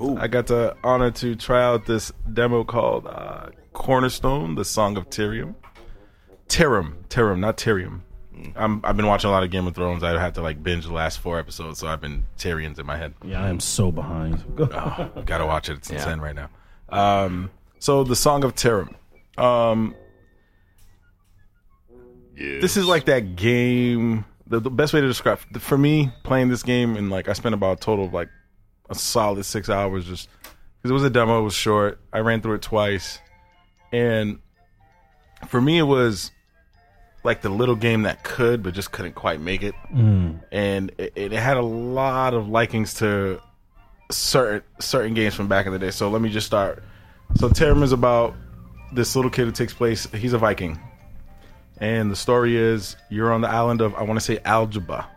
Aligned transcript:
Cool. 0.00 0.18
I 0.18 0.28
got 0.28 0.46
the 0.46 0.74
honor 0.82 1.10
to 1.10 1.34
try 1.36 1.62
out 1.62 1.84
this 1.84 2.10
demo 2.32 2.64
called 2.64 3.06
uh, 3.06 3.50
Cornerstone, 3.74 4.54
the 4.54 4.64
Song 4.64 4.96
of 4.96 5.10
Tyrim. 5.10 5.54
Tyrium, 6.48 6.94
Tyrium, 7.10 7.38
not 7.38 7.58
Tyrium. 7.58 8.00
I'm, 8.56 8.80
I've 8.82 8.96
been 8.96 9.06
watching 9.06 9.28
a 9.28 9.30
lot 9.30 9.42
of 9.44 9.50
Game 9.50 9.66
of 9.66 9.74
Thrones. 9.74 10.02
I 10.02 10.18
had 10.18 10.34
to 10.36 10.40
like 10.40 10.62
binge 10.62 10.86
the 10.86 10.92
last 10.94 11.18
four 11.18 11.38
episodes, 11.38 11.78
so 11.80 11.86
I've 11.86 12.00
been 12.00 12.24
Tyrians 12.38 12.78
in 12.78 12.86
my 12.86 12.96
head. 12.96 13.12
Yeah, 13.22 13.44
I 13.44 13.50
am 13.50 13.60
so 13.60 13.92
behind. 13.92 14.42
Oh, 14.58 15.22
gotta 15.26 15.44
watch 15.44 15.68
it. 15.68 15.76
It's 15.76 15.90
Yeah. 15.90 16.18
right 16.18 16.34
now. 16.34 16.48
Um, 16.88 17.50
so 17.78 18.02
the 18.02 18.16
Song 18.16 18.42
of 18.42 18.54
Tyrim. 18.54 18.94
Um, 19.36 19.94
Yeah. 22.36 22.60
this 22.60 22.78
is 22.78 22.86
like 22.86 23.04
that 23.04 23.36
game. 23.36 24.24
The, 24.46 24.60
the 24.60 24.70
best 24.70 24.94
way 24.94 25.02
to 25.02 25.06
describe 25.06 25.40
for 25.60 25.76
me 25.76 26.10
playing 26.24 26.48
this 26.48 26.62
game 26.62 26.96
and 26.96 27.10
like 27.10 27.28
I 27.28 27.34
spent 27.34 27.54
about 27.54 27.76
a 27.76 27.80
total 27.80 28.06
of 28.06 28.14
like 28.14 28.30
a 28.90 28.94
solid 28.94 29.44
six 29.44 29.70
hours 29.70 30.04
just 30.04 30.28
because 30.42 30.90
it 30.90 30.94
was 30.94 31.04
a 31.04 31.10
demo. 31.10 31.40
It 31.40 31.44
was 31.44 31.54
short. 31.54 32.00
I 32.12 32.18
ran 32.18 32.42
through 32.42 32.54
it 32.54 32.62
twice, 32.62 33.18
and 33.92 34.40
for 35.46 35.60
me 35.60 35.78
it 35.78 35.84
was 35.84 36.30
like 37.22 37.42
the 37.42 37.48
little 37.50 37.76
game 37.76 38.02
that 38.02 38.24
could 38.24 38.62
but 38.62 38.74
just 38.74 38.92
couldn't 38.92 39.14
quite 39.14 39.40
make 39.40 39.62
it. 39.62 39.74
Mm. 39.92 40.40
And 40.52 40.92
it, 40.98 41.12
it 41.16 41.32
had 41.32 41.56
a 41.56 41.62
lot 41.62 42.34
of 42.34 42.48
likings 42.48 42.94
to 42.94 43.40
certain 44.10 44.62
certain 44.80 45.14
games 45.14 45.34
from 45.34 45.48
back 45.48 45.66
in 45.66 45.72
the 45.72 45.78
day. 45.78 45.90
So 45.90 46.10
let 46.10 46.20
me 46.20 46.30
just 46.30 46.46
start. 46.46 46.82
So 47.36 47.48
Tyrion 47.48 47.82
is 47.82 47.92
about 47.92 48.34
this 48.92 49.14
little 49.14 49.30
kid 49.30 49.44
who 49.44 49.52
takes 49.52 49.72
place. 49.72 50.10
He's 50.12 50.32
a 50.32 50.38
Viking, 50.38 50.78
and 51.78 52.10
the 52.10 52.16
story 52.16 52.56
is 52.56 52.96
you're 53.08 53.32
on 53.32 53.40
the 53.40 53.48
island 53.48 53.80
of 53.80 53.94
I 53.94 54.02
want 54.02 54.18
to 54.18 54.24
say 54.24 54.40
Algebra. 54.44 55.08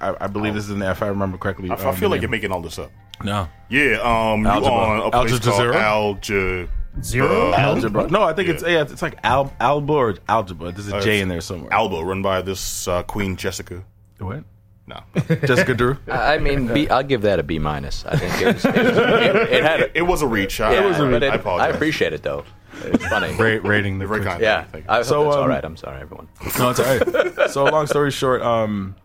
I, 0.00 0.24
I 0.24 0.26
believe 0.26 0.54
this 0.54 0.64
is 0.64 0.70
in 0.70 0.78
there 0.78 0.92
if 0.92 1.02
I 1.02 1.08
remember 1.08 1.38
correctly. 1.38 1.70
I, 1.70 1.74
I 1.74 1.84
um, 1.84 1.96
feel 1.96 2.08
like 2.08 2.18
name. 2.18 2.22
you're 2.22 2.30
making 2.30 2.52
all 2.52 2.60
this 2.60 2.78
up. 2.78 2.90
no 3.24 3.48
Yeah, 3.68 3.98
um, 4.02 4.42
you 4.42 4.48
Algebra. 4.48 4.72
on 4.72 4.98
a 4.98 5.10
place 5.10 5.32
Algebra 5.32 5.52
called 5.52 5.74
Algebra. 5.76 6.68
Zero? 7.02 7.52
Algebra. 7.54 8.08
No, 8.08 8.22
I 8.22 8.32
think 8.32 8.48
it's 8.48 8.62
yeah, 8.62 8.82
it's 8.82 9.02
like 9.02 9.18
Al 9.22 9.52
Alba 9.60 9.92
or 9.92 10.14
Algebra. 10.28 10.72
There's 10.72 10.88
a 10.88 11.00
J 11.00 11.16
it's 11.16 11.22
in 11.22 11.28
there 11.28 11.40
somewhere. 11.40 11.72
Alba, 11.72 12.04
run 12.04 12.20
by 12.20 12.42
this 12.42 12.88
uh, 12.88 13.02
Queen 13.04 13.36
Jessica. 13.36 13.84
what? 14.18 14.44
No, 14.86 15.02
Jessica 15.46 15.72
Drew. 15.74 15.98
I 16.10 16.38
mean, 16.38 16.66
B, 16.66 16.88
I'll 16.88 17.04
give 17.04 17.22
that 17.22 17.38
a 17.38 17.44
B 17.44 17.60
minus. 17.60 18.04
I 18.04 18.16
think 18.16 18.42
it 18.42 18.54
was. 18.54 18.64
It, 18.64 18.74
was, 18.74 18.96
it, 18.98 19.36
it 19.52 19.62
had. 19.62 19.80
it, 19.80 19.92
it 19.94 20.02
was 20.02 20.22
a 20.22 20.26
reach. 20.26 20.60
I, 20.60 20.72
yeah, 20.72 20.80
I, 20.80 20.98
but 20.98 21.22
it, 21.22 21.46
I 21.46 21.50
I, 21.50 21.68
appreciate 21.68 22.12
it 22.12 22.24
though. 22.24 22.44
It's 22.82 23.06
funny. 23.06 23.32
Ra- 23.38 23.60
rating 23.68 24.00
the 24.00 24.06
Very 24.08 24.24
kind. 24.24 24.42
Yeah, 24.42 24.64
Thank. 24.64 24.88
I 24.88 24.96
hope 24.96 25.04
So, 25.04 25.24
that's 25.24 25.36
um, 25.36 25.48
right. 25.48 25.64
I'm 25.64 25.76
sorry, 25.76 26.00
everyone. 26.00 26.28
No, 26.58 26.70
it's 26.70 26.80
all 26.80 26.86
right. 26.86 27.50
so, 27.50 27.64
long 27.66 27.86
story 27.86 28.10
short, 28.10 28.42
um, 28.42 28.96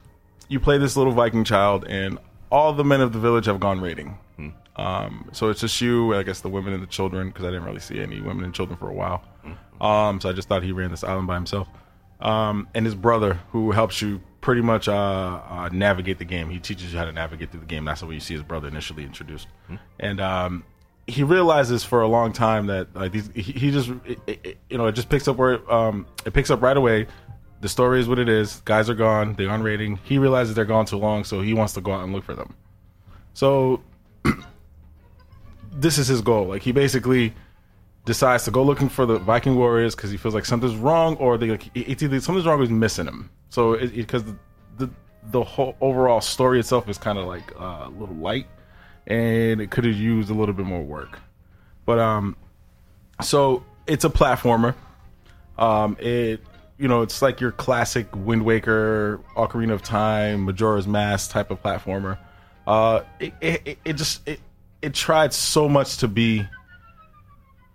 you 0.47 0.59
play 0.59 0.77
this 0.77 0.95
little 0.97 1.13
Viking 1.13 1.43
child, 1.43 1.85
and 1.87 2.19
all 2.51 2.73
the 2.73 2.83
men 2.83 3.01
of 3.01 3.13
the 3.13 3.19
village 3.19 3.45
have 3.45 3.59
gone 3.59 3.81
raiding. 3.81 4.17
Um, 4.77 5.29
so 5.31 5.49
it's 5.49 5.61
just 5.61 5.79
you, 5.79 6.13
I 6.15 6.23
guess, 6.23 6.41
the 6.41 6.49
women 6.49 6.73
and 6.73 6.83
the 6.83 6.87
children, 6.87 7.29
because 7.29 7.45
I 7.45 7.47
didn't 7.47 7.63
really 7.63 7.79
see 7.79 8.01
any 8.01 8.19
women 8.19 8.43
and 8.43 8.53
children 8.53 8.77
for 8.77 8.89
a 8.89 8.93
while. 8.93 9.23
Um, 9.79 10.19
so 10.19 10.29
I 10.29 10.33
just 10.33 10.47
thought 10.47 10.63
he 10.63 10.71
ran 10.71 10.91
this 10.91 11.03
island 11.03 11.27
by 11.27 11.35
himself. 11.35 11.67
Um, 12.19 12.67
and 12.73 12.85
his 12.85 12.95
brother, 12.95 13.39
who 13.51 13.71
helps 13.71 14.01
you 14.01 14.21
pretty 14.41 14.61
much 14.61 14.87
uh, 14.87 14.93
uh, 15.49 15.69
navigate 15.71 16.17
the 16.19 16.25
game. 16.25 16.49
He 16.49 16.59
teaches 16.59 16.91
you 16.91 16.99
how 16.99 17.05
to 17.05 17.11
navigate 17.11 17.51
through 17.51 17.61
the 17.61 17.65
game. 17.65 17.83
That's 17.85 18.01
the 18.01 18.07
way 18.07 18.13
you 18.15 18.19
see 18.19 18.33
his 18.35 18.43
brother 18.43 18.67
initially 18.67 19.03
introduced. 19.03 19.47
And 19.99 20.21
um, 20.21 20.63
he 21.07 21.23
realizes 21.23 21.83
for 21.83 22.01
a 22.01 22.07
long 22.07 22.31
time 22.33 22.67
that 22.67 22.95
like 22.95 23.11
these, 23.11 23.29
he, 23.33 23.41
he 23.41 23.71
just 23.71 23.91
it, 24.05 24.19
it, 24.27 24.57
you 24.69 24.77
know 24.77 24.87
it 24.87 24.93
just 24.93 25.09
picks 25.09 25.27
up 25.27 25.37
where 25.37 25.53
it, 25.53 25.69
um, 25.69 26.05
it 26.25 26.33
picks 26.33 26.49
up 26.49 26.61
right 26.61 26.77
away. 26.77 27.07
The 27.61 27.69
story 27.69 27.99
is 27.99 28.07
what 28.07 28.19
it 28.19 28.29
is. 28.29 28.61
Guys 28.65 28.89
are 28.89 28.95
gone. 28.95 29.33
They're 29.33 29.49
on 29.49 29.63
rating. 29.63 29.97
He 30.03 30.17
realizes 30.17 30.55
they're 30.55 30.65
gone 30.65 30.85
too 30.85 30.97
long, 30.97 31.23
so 31.23 31.41
he 31.41 31.53
wants 31.53 31.73
to 31.73 31.81
go 31.81 31.93
out 31.93 32.03
and 32.03 32.13
look 32.13 32.23
for 32.23 32.35
them. 32.35 32.53
So 33.33 33.81
this 35.71 35.97
is 35.97 36.07
his 36.07 36.21
goal. 36.21 36.45
Like 36.47 36.61
he 36.61 36.71
basically 36.71 37.33
decides 38.05 38.45
to 38.45 38.51
go 38.51 38.63
looking 38.63 38.89
for 38.89 39.05
the 39.05 39.19
Viking 39.19 39.55
warriors 39.55 39.95
because 39.95 40.11
he 40.11 40.17
feels 40.17 40.33
like 40.33 40.45
something's 40.45 40.75
wrong, 40.75 41.15
or 41.17 41.37
they 41.37 41.49
like 41.49 41.69
it's 41.73 42.03
either 42.03 42.19
something's 42.19 42.45
wrong 42.45 42.59
or 42.59 42.63
he's 42.63 42.71
missing 42.71 43.07
him. 43.07 43.29
So 43.49 43.77
because 43.77 44.23
the, 44.23 44.35
the 44.77 44.89
the 45.31 45.43
whole 45.43 45.75
overall 45.81 46.21
story 46.21 46.59
itself 46.59 46.87
is 46.87 46.97
kind 46.97 47.17
of 47.17 47.25
like 47.25 47.51
uh, 47.59 47.85
a 47.85 47.91
little 47.97 48.15
light, 48.15 48.47
and 49.07 49.59
it 49.61 49.71
could 49.71 49.85
have 49.85 49.95
used 49.95 50.29
a 50.29 50.33
little 50.33 50.53
bit 50.53 50.65
more 50.65 50.83
work. 50.83 51.19
But 51.85 51.99
um, 51.99 52.35
so 53.21 53.63
it's 53.87 54.05
a 54.05 54.09
platformer. 54.09 54.75
Um, 55.57 55.97
it 55.99 56.41
you 56.77 56.87
know 56.87 57.01
it's 57.01 57.21
like 57.21 57.39
your 57.41 57.51
classic 57.51 58.07
Wind 58.15 58.43
Waker, 58.45 59.19
Ocarina 59.35 59.73
of 59.73 59.81
Time, 59.83 60.45
Majora's 60.45 60.87
Mask 60.87 61.31
type 61.31 61.51
of 61.51 61.61
platformer. 61.61 62.17
Uh, 62.67 63.01
it 63.19 63.33
it, 63.41 63.77
it- 63.85 63.93
just 63.95 64.27
it 64.27 64.39
it 64.81 64.93
tried 64.93 65.33
so 65.33 65.67
much 65.69 65.97
to 65.97 66.07
be 66.07 66.47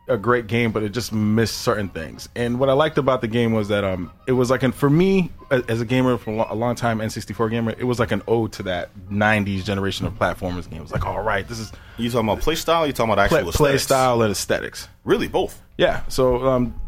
a 0.09 0.17
great 0.17 0.49
game, 0.49 0.73
but 0.73 0.83
it 0.83 0.89
just 0.89 1.13
missed 1.13 1.59
certain 1.59 1.89
things. 1.89 2.29
And 2.35 2.59
what 2.59 2.69
I 2.69 2.73
liked 2.73 2.99
about 2.99 3.21
the 3.21 3.29
game 3.29 3.53
was 3.53 3.69
that 3.69 3.85
um, 3.85 4.11
it 4.27 4.33
was 4.33 4.51
like, 4.51 4.65
and 4.65 4.75
for 4.75 4.91
me 4.91 5.31
as 5.69 5.81
a 5.81 5.85
gamer 5.85 6.19
for 6.19 6.31
a 6.31 6.55
long 6.55 6.75
time, 6.75 6.99
N64 6.99 7.49
gamer, 7.51 7.71
it 7.79 7.85
was 7.85 8.01
like 8.01 8.11
an 8.11 8.21
ode 8.27 8.51
to 8.55 8.65
that 8.65 8.91
'90s 9.09 9.65
generation 9.65 10.07
of 10.07 10.15
platformers 10.15 10.69
game. 10.69 10.81
It 10.81 10.83
was 10.83 10.91
like, 10.93 11.07
all 11.07 11.21
right, 11.23 11.47
this 11.47 11.61
is 11.61 11.71
You 11.97 12.11
talking 12.11 12.29
about 12.29 12.43
play 12.43 12.57
style? 12.57 12.87
You 12.89 12.93
talking 12.93 13.13
about 13.13 13.25
actual 13.25 13.53
play, 13.53 13.71
play 13.71 13.79
style 13.79 14.23
and 14.23 14.33
aesthetics. 14.33 14.89
Really, 15.05 15.29
both. 15.29 15.63
Yeah. 15.79 16.03
So 16.09 16.45
um, 16.45 16.81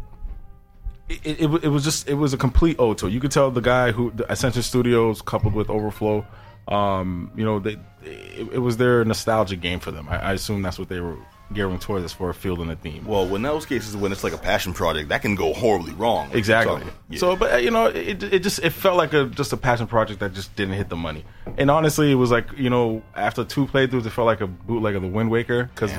it, 1.23 1.41
it, 1.41 1.63
it 1.63 1.69
was 1.69 1.83
just 1.83 2.07
it 2.07 2.15
was 2.15 2.33
a 2.33 2.37
complete 2.37 2.77
ode 2.79 2.97
to 2.99 3.07
it. 3.07 3.13
You 3.13 3.19
could 3.19 3.31
tell 3.31 3.51
the 3.51 3.61
guy 3.61 3.91
who 3.91 4.11
the 4.11 4.31
Ascension 4.31 4.61
Studios 4.63 5.21
coupled 5.21 5.53
with 5.53 5.69
Overflow, 5.69 6.25
um, 6.67 7.31
you 7.35 7.43
know, 7.43 7.59
they 7.59 7.77
it, 8.03 8.53
it 8.53 8.59
was 8.59 8.77
their 8.77 9.03
nostalgia 9.05 9.55
game 9.55 9.79
for 9.79 9.91
them. 9.91 10.07
I, 10.09 10.19
I 10.19 10.33
assume 10.33 10.61
that's 10.61 10.79
what 10.79 10.89
they 10.89 10.99
were 10.99 11.17
gearing 11.53 11.77
towards 11.77 12.03
as 12.03 12.13
for 12.13 12.29
a 12.29 12.33
field 12.33 12.59
and 12.59 12.71
a 12.71 12.75
theme. 12.75 13.05
Well, 13.05 13.33
in 13.35 13.41
those 13.41 13.65
cases, 13.65 13.95
when 13.95 14.11
it's 14.11 14.23
like 14.23 14.33
a 14.33 14.37
passion 14.37 14.73
project, 14.73 15.09
that 15.09 15.21
can 15.21 15.35
go 15.35 15.53
horribly 15.53 15.93
wrong. 15.93 16.29
Exactly. 16.33 16.81
So, 16.81 16.87
yeah. 17.09 17.19
So, 17.19 17.35
but 17.35 17.53
uh, 17.53 17.57
you 17.57 17.71
know, 17.71 17.87
it, 17.87 18.23
it 18.23 18.39
just 18.39 18.59
it 18.59 18.71
felt 18.71 18.97
like 18.97 19.13
a 19.13 19.25
just 19.25 19.53
a 19.53 19.57
passion 19.57 19.87
project 19.87 20.19
that 20.21 20.33
just 20.33 20.55
didn't 20.55 20.75
hit 20.75 20.89
the 20.89 20.95
money. 20.95 21.25
And 21.57 21.69
honestly, 21.69 22.11
it 22.11 22.15
was 22.15 22.31
like 22.31 22.47
you 22.57 22.69
know, 22.69 23.03
after 23.15 23.43
two 23.43 23.67
playthroughs, 23.67 24.05
it 24.05 24.11
felt 24.11 24.25
like 24.25 24.41
a 24.41 24.47
bootleg 24.47 24.95
of 24.95 25.01
the 25.01 25.07
Wind 25.07 25.29
Waker. 25.29 25.65
Because 25.65 25.91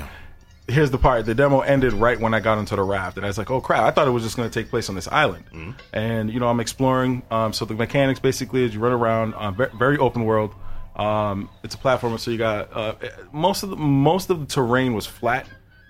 here's 0.68 0.90
the 0.90 0.98
part: 0.98 1.26
the 1.26 1.34
demo 1.34 1.60
ended 1.60 1.92
right 1.92 2.18
when 2.18 2.34
I 2.34 2.40
got 2.40 2.58
into 2.58 2.76
the 2.76 2.82
raft, 2.82 3.16
and 3.16 3.24
I 3.24 3.28
was 3.28 3.38
like, 3.38 3.50
oh 3.50 3.60
crap! 3.60 3.84
I 3.84 3.90
thought 3.90 4.08
it 4.08 4.12
was 4.12 4.22
just 4.22 4.36
going 4.36 4.48
to 4.48 4.60
take 4.60 4.70
place 4.70 4.88
on 4.88 4.94
this 4.94 5.08
island. 5.08 5.44
Mm-hmm. 5.46 5.70
And 5.92 6.30
you 6.30 6.40
know, 6.40 6.48
I'm 6.48 6.60
exploring. 6.60 7.22
Um, 7.30 7.52
so 7.52 7.64
the 7.64 7.74
mechanics 7.74 8.20
basically 8.20 8.64
is 8.64 8.74
you 8.74 8.80
run 8.80 8.92
around, 8.92 9.34
um, 9.34 9.56
very 9.78 9.98
open 9.98 10.24
world. 10.24 10.54
Um, 10.96 11.50
it's 11.62 11.74
a 11.74 11.78
platformer, 11.78 12.18
so 12.18 12.30
you 12.30 12.38
got 12.38 12.72
uh, 12.72 12.94
most 13.32 13.62
of 13.62 13.70
the 13.70 13.76
most 13.76 14.30
of 14.30 14.40
the 14.40 14.46
terrain 14.46 14.94
was 14.94 15.06
flat. 15.06 15.46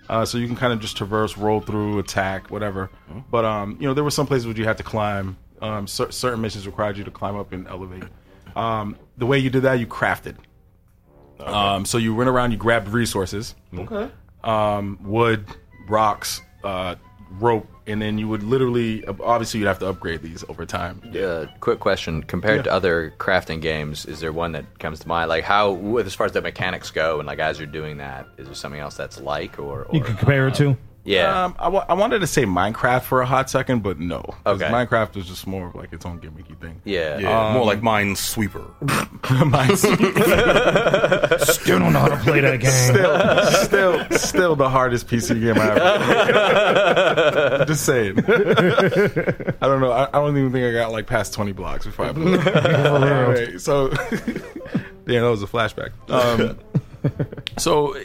Uh, 0.07 0.23
so 0.23 0.37
you 0.37 0.45
can 0.45 0.55
kind 0.55 0.71
of 0.71 0.79
just 0.79 0.95
traverse, 0.95 1.35
roll 1.35 1.61
through, 1.61 1.97
attack, 1.97 2.51
whatever. 2.51 2.91
But 3.31 3.43
um, 3.43 3.77
you 3.79 3.87
know, 3.87 3.93
there 3.93 4.03
were 4.03 4.11
some 4.11 4.27
places 4.27 4.45
where 4.45 4.55
you 4.55 4.65
had 4.65 4.77
to 4.77 4.83
climb. 4.83 5.37
Um, 5.61 5.87
cer- 5.87 6.11
certain 6.11 6.41
missions 6.41 6.67
required 6.67 6.97
you 6.97 7.03
to 7.05 7.11
climb 7.11 7.35
up 7.35 7.53
and 7.53 7.67
elevate. 7.67 8.03
Um, 8.55 8.97
the 9.17 9.25
way 9.25 9.39
you 9.39 9.49
did 9.49 9.63
that, 9.63 9.79
you 9.79 9.87
crafted. 9.87 10.35
Um, 11.39 11.85
so 11.85 11.97
you 11.97 12.13
went 12.13 12.29
around, 12.29 12.51
you 12.51 12.57
grabbed 12.57 12.87
resources, 12.89 13.55
okay. 13.73 14.09
Um, 14.45 14.97
wood, 15.01 15.45
rocks, 15.87 16.41
uh, 16.63 16.95
rope, 17.39 17.67
and 17.87 18.01
then 18.01 18.17
you 18.17 18.27
would 18.27 18.43
literally, 18.43 19.05
obviously, 19.05 19.59
you'd 19.59 19.67
have 19.67 19.79
to 19.79 19.87
upgrade 19.87 20.21
these 20.21 20.43
over 20.49 20.65
time. 20.65 21.01
Uh, 21.15 21.45
quick 21.59 21.79
question: 21.79 22.23
Compared 22.23 22.63
to 22.63 22.71
other 22.71 23.13
crafting 23.19 23.61
games, 23.61 24.05
is 24.05 24.19
there 24.19 24.31
one 24.31 24.53
that 24.53 24.79
comes 24.79 24.99
to 24.99 25.07
mind? 25.07 25.29
Like 25.29 25.43
how, 25.43 25.97
as 25.97 26.13
far 26.15 26.25
as 26.25 26.31
the 26.31 26.41
mechanics 26.41 26.89
go, 26.91 27.19
and 27.19 27.27
like 27.27 27.39
as 27.39 27.59
you're 27.59 27.67
doing 27.67 27.97
that, 27.97 28.27
is 28.37 28.45
there 28.45 28.55
something 28.55 28.79
else 28.79 28.95
that's 28.95 29.19
like, 29.19 29.59
or, 29.59 29.83
or 29.83 29.95
You 29.95 30.01
can 30.01 30.15
compare 30.15 30.47
it 30.47 30.55
to. 30.55 30.77
Yeah? 31.05 31.45
Um, 31.45 31.55
I, 31.59 31.67
I 31.67 31.93
wanted 31.93 32.19
to 32.19 32.27
say 32.27 32.43
Minecraft 32.45 33.03
for 33.03 33.21
a 33.21 33.25
hot 33.25 33.49
second, 33.49 33.83
but 33.83 33.99
no. 33.99 34.21
'Cause 34.43 34.61
Okay. 34.61 34.71
Minecraft 34.71 35.15
is 35.17 35.25
just 35.27 35.47
more 35.47 35.67
of 35.67 35.75
like 35.75 35.93
its 35.93 36.05
own 36.05 36.19
gimmicky 36.19 36.57
thing. 36.59 36.81
yeah, 36.83 37.17
Yeah, 37.19 37.47
Um, 37.47 37.53
more 37.53 37.65
like 37.65 37.81
Minesweeper. 37.81 38.65
Mine's 39.49 39.81
Still 41.55 41.79
don't 41.79 41.93
know 41.93 41.99
how 41.99 42.07
to 42.09 42.17
play 42.17 42.39
that 42.41 42.59
game. 42.59 42.71
still, 42.71 44.07
still, 44.07 44.17
still 44.19 44.55
the 44.55 44.69
hardest 44.69 45.07
PC 45.07 45.39
game 45.41 45.57
I 45.59 45.69
ever. 45.75 47.55
played. 47.57 47.67
Just 47.67 47.85
saying. 47.85 48.19
I 48.19 49.67
don't 49.67 49.79
know. 49.81 49.91
I, 49.91 50.07
I 50.09 50.11
don't 50.13 50.37
even 50.37 50.51
think 50.51 50.65
I 50.65 50.71
got 50.73 50.91
like 50.91 51.07
past 51.07 51.33
twenty 51.33 51.51
blocks 51.51 51.85
before 51.85 52.05
I 52.05 52.11
blew 52.11 52.33
it. 52.35 52.45
Anyway, 52.55 53.57
so 53.57 53.89
yeah, 55.07 55.21
that 55.21 55.29
was 55.29 55.43
a 55.43 55.47
flashback. 55.47 55.91
Um, 56.09 56.57
so 57.57 57.95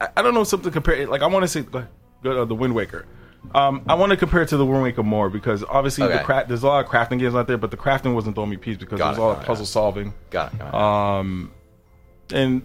I, 0.00 0.08
I 0.16 0.22
don't 0.22 0.34
know 0.34 0.44
something 0.44 0.72
compared. 0.72 1.08
Like 1.08 1.22
I 1.22 1.26
want 1.26 1.42
to 1.44 1.48
say, 1.48 1.62
go 1.62 1.78
ahead, 1.78 1.90
go, 2.22 2.42
uh, 2.42 2.44
the 2.44 2.54
Wind 2.54 2.74
Waker. 2.74 3.06
Um, 3.54 3.82
I 3.88 3.94
want 3.94 4.10
to 4.10 4.16
compare 4.16 4.42
it 4.42 4.48
to 4.50 4.56
the 4.56 4.64
Wind 4.64 4.82
Waker 4.82 5.02
more 5.02 5.28
because 5.28 5.64
obviously 5.64 6.06
the 6.06 6.20
cra- 6.20 6.44
there's 6.46 6.62
a 6.62 6.66
lot 6.66 6.84
of 6.84 6.90
crafting 6.90 7.18
games 7.18 7.34
out 7.34 7.48
there, 7.48 7.58
but 7.58 7.70
the 7.72 7.76
crafting 7.76 8.14
wasn't 8.14 8.36
the 8.36 8.42
only 8.42 8.56
piece 8.56 8.76
because 8.76 8.98
Got 8.98 9.06
it 9.06 9.10
was 9.10 9.18
it, 9.18 9.20
all 9.22 9.34
got 9.34 9.42
it, 9.42 9.46
puzzle 9.46 9.66
solving. 9.66 10.14
got 10.30 10.52
it. 10.52 10.58
Got 10.60 10.68
it. 10.68 10.74
Um, 10.74 11.52
and 12.32 12.62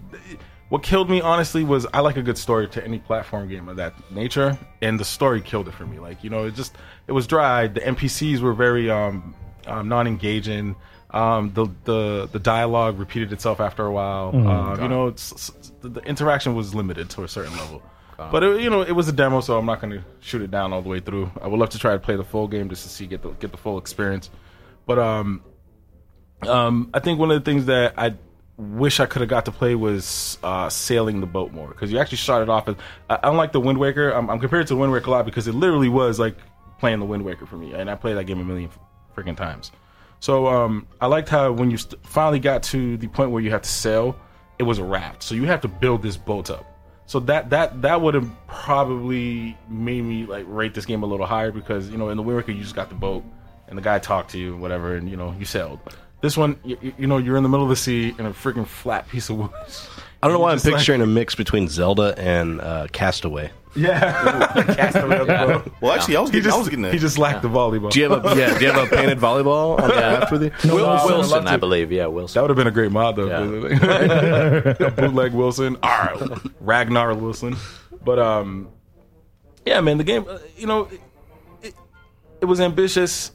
what 0.69 0.83
killed 0.83 1.09
me 1.09 1.19
honestly 1.21 1.63
was 1.63 1.88
I 1.94 2.01
like 2.01 2.18
a 2.18 2.21
good 2.21 2.38
story 2.38 2.68
to 2.69 2.83
any 2.83 3.00
platform 3.00 3.48
game 3.48 3.69
of 3.69 3.77
that 3.77 3.94
nature, 4.12 4.57
and 4.81 5.00
the 5.00 5.06
story 5.06 5.42
killed 5.42 5.68
it 5.68 5.74
for 5.74 5.86
me. 5.86 5.98
Like 6.00 6.24
you 6.24 6.30
know, 6.30 6.45
it 6.45 6.54
just 6.56 6.75
it 7.07 7.12
was 7.12 7.25
dry. 7.25 7.68
The 7.68 7.80
NPCs 7.81 8.39
were 8.42 8.54
very 8.54 8.89
um, 8.92 9.33
um 9.65 9.88
non-engaging. 9.89 10.75
Um, 11.12 11.54
the 11.54 11.68
the 11.86 12.30
the 12.31 12.39
dialogue 12.39 13.00
repeated 13.00 13.33
itself 13.33 13.59
after 13.62 13.86
a 13.86 13.92
while. 13.92 14.30
Uh, 14.36 14.80
you 14.81 14.88
know, 14.89 15.07
it's, 15.07 15.31
it's- 15.31 15.71
the, 15.81 15.89
the 15.89 16.01
interaction 16.01 16.54
was 16.56 16.75
limited 16.75 17.09
to 17.12 17.24
a 17.24 17.27
certain 17.27 17.56
level. 17.57 17.81
But 18.17 18.43
it, 18.43 18.61
you 18.61 18.69
know, 18.69 18.81
it 18.81 18.93
was 18.93 19.07
a 19.07 19.11
demo, 19.11 19.41
so 19.41 19.57
I'm 19.57 19.65
not 19.65 19.79
going 19.79 19.93
to 19.93 20.03
shoot 20.19 20.41
it 20.41 20.49
down 20.49 20.73
all 20.73 20.81
the 20.81 20.89
way 20.89 20.99
through. 20.99 21.31
I 21.41 21.47
would 21.47 21.59
love 21.59 21.69
to 21.69 21.79
try 21.79 21.93
to 21.93 21.99
play 21.99 22.15
the 22.15 22.23
full 22.23 22.47
game 22.47 22.67
just 22.69 22.83
to 22.83 22.89
see 22.89 23.05
get 23.05 23.21
the 23.21 23.29
get 23.31 23.51
the 23.51 23.57
full 23.57 23.77
experience. 23.77 24.29
But 24.87 24.97
um, 24.97 25.43
um, 26.41 26.89
I 26.93 26.99
think 26.99 27.19
one 27.19 27.29
of 27.31 27.43
the 27.43 27.49
things 27.49 27.65
that 27.67 27.93
I 27.97 28.15
wish 28.57 28.99
I 28.99 29.05
could 29.05 29.21
have 29.21 29.29
got 29.29 29.45
to 29.45 29.51
play 29.51 29.75
was 29.75 30.39
uh, 30.43 30.69
sailing 30.69 31.21
the 31.21 31.27
boat 31.27 31.51
more 31.51 31.67
because 31.67 31.91
you 31.91 31.99
actually 31.99 32.17
started 32.17 32.49
off 32.49 32.67
as 32.67 32.75
uh, 33.09 33.17
unlike 33.23 33.51
the 33.51 33.59
Wind 33.59 33.77
Waker. 33.77 34.09
I'm, 34.09 34.29
I'm 34.29 34.39
compared 34.39 34.67
to 34.67 34.73
the 34.73 34.79
Wind 34.79 34.91
Waker 34.91 35.07
a 35.07 35.11
lot 35.11 35.25
because 35.25 35.47
it 35.47 35.53
literally 35.53 35.89
was 35.89 36.19
like 36.19 36.37
playing 36.79 36.99
the 36.99 37.05
Wind 37.05 37.23
Waker 37.23 37.45
for 37.45 37.57
me, 37.57 37.73
and 37.73 37.89
I 37.89 37.95
played 37.95 38.17
that 38.17 38.25
game 38.25 38.39
a 38.39 38.43
million 38.43 38.69
freaking 39.15 39.37
times. 39.37 39.71
So 40.19 40.47
um, 40.47 40.87
I 40.99 41.05
liked 41.07 41.29
how 41.29 41.51
when 41.51 41.69
you 41.69 41.77
st- 41.77 42.03
finally 42.05 42.39
got 42.39 42.63
to 42.63 42.97
the 42.97 43.07
point 43.07 43.31
where 43.31 43.41
you 43.41 43.51
had 43.51 43.63
to 43.63 43.69
sail, 43.69 44.17
it 44.57 44.63
was 44.63 44.79
a 44.79 44.83
raft. 44.83 45.21
So 45.21 45.35
you 45.35 45.45
have 45.45 45.61
to 45.61 45.67
build 45.67 46.01
this 46.01 46.17
boat 46.17 46.49
up. 46.49 46.76
So 47.07 47.21
that 47.21 47.50
that 47.51 47.81
that 47.81 48.01
would 48.01 48.13
have 48.13 48.30
probably 48.48 49.57
made 49.69 50.01
me 50.04 50.25
like 50.25 50.45
rate 50.48 50.74
this 50.74 50.86
game 50.86 51.04
a 51.04 51.06
little 51.06 51.25
higher 51.25 51.51
because 51.51 51.89
you 51.89 51.98
know 51.98 52.09
in 52.09 52.18
the 52.18 52.24
Wind 52.24 52.48
you 52.50 52.56
just 52.62 52.75
got 52.75 52.89
the 52.89 52.95
boat 52.95 53.24
and 53.68 53.77
the 53.77 53.81
guy 53.81 53.98
talked 53.98 54.31
to 54.31 54.38
you 54.38 54.56
whatever 54.57 54.95
and 54.95 55.09
you 55.09 55.15
know 55.18 55.33
you 55.39 55.45
sailed. 55.45 55.80
This 56.21 56.36
one 56.36 56.59
you, 56.65 56.77
you 56.98 57.07
know 57.07 57.18
you're 57.18 57.38
in 57.38 57.44
the 57.44 57.50
middle 57.50 57.63
of 57.63 57.69
the 57.69 57.75
sea 57.77 58.13
in 58.19 58.25
a 58.25 58.31
freaking 58.31 58.68
flat 58.68 59.07
piece 59.07 59.30
of 59.30 59.38
wood. 59.38 59.51
I 60.21 60.27
don't 60.27 60.33
know 60.33 60.39
why 60.39 60.51
I'm 60.51 60.57
Just 60.57 60.65
like- 60.65 60.75
picturing 60.75 61.01
a 61.01 61.06
mix 61.07 61.33
between 61.33 61.68
Zelda 61.69 62.13
and 62.18 62.59
uh, 62.59 62.88
Castaway. 62.92 63.51
Yeah, 63.77 64.63
Castaway 64.75 65.19
on 65.19 65.27
the 65.27 65.33
boat. 65.63 65.74
Well, 65.81 65.91
actually, 65.94 66.18
I 66.18 66.21
was 66.21 66.31
He 66.31 66.38
getting, 66.38 66.51
I 66.51 66.57
was 66.57 66.68
getting 66.69 66.81
that. 66.83 66.94
he 66.94 67.00
just 67.00 67.18
lacked 67.18 67.44
the 67.44 67.47
volleyball. 67.50 67.91
Do 67.91 68.00
you 68.00 68.09
have 68.09 68.25
a 68.25 68.35
yeah? 68.35 68.57
Do 68.57 68.65
you 68.65 68.71
have 68.71 68.91
a 68.91 68.95
painted 68.95 69.19
volleyball 69.19 69.79
on 69.79 69.89
the 69.89 69.95
raft 69.95 70.31
with 70.31 70.44
you? 70.44 70.51
Will, 70.65 70.85
I 70.85 71.03
would've 71.06 71.18
Wilson, 71.19 71.47
I 71.47 71.57
believe. 71.57 71.91
Yeah, 71.91 72.07
Wilson. 72.07 72.33
That 72.33 72.41
would 72.41 72.50
have 72.50 72.57
been 72.57 72.68
a 72.68 72.71
great 72.71 72.91
mod 72.91 73.15
though. 73.15 73.27
Yeah. 73.27 74.89
Bootleg 74.89 75.33
Wilson, 75.33 75.77
Arr, 75.83 76.15
Ragnar 76.59 77.13
Wilson, 77.13 77.56
but 78.03 78.18
um, 78.19 78.69
yeah, 79.65 79.80
man, 79.81 79.97
the 79.97 80.03
game, 80.03 80.25
uh, 80.27 80.39
you 80.56 80.65
know, 80.65 80.85
it, 80.85 81.01
it, 81.62 81.75
it 82.41 82.45
was 82.45 82.59
ambitious 82.59 83.31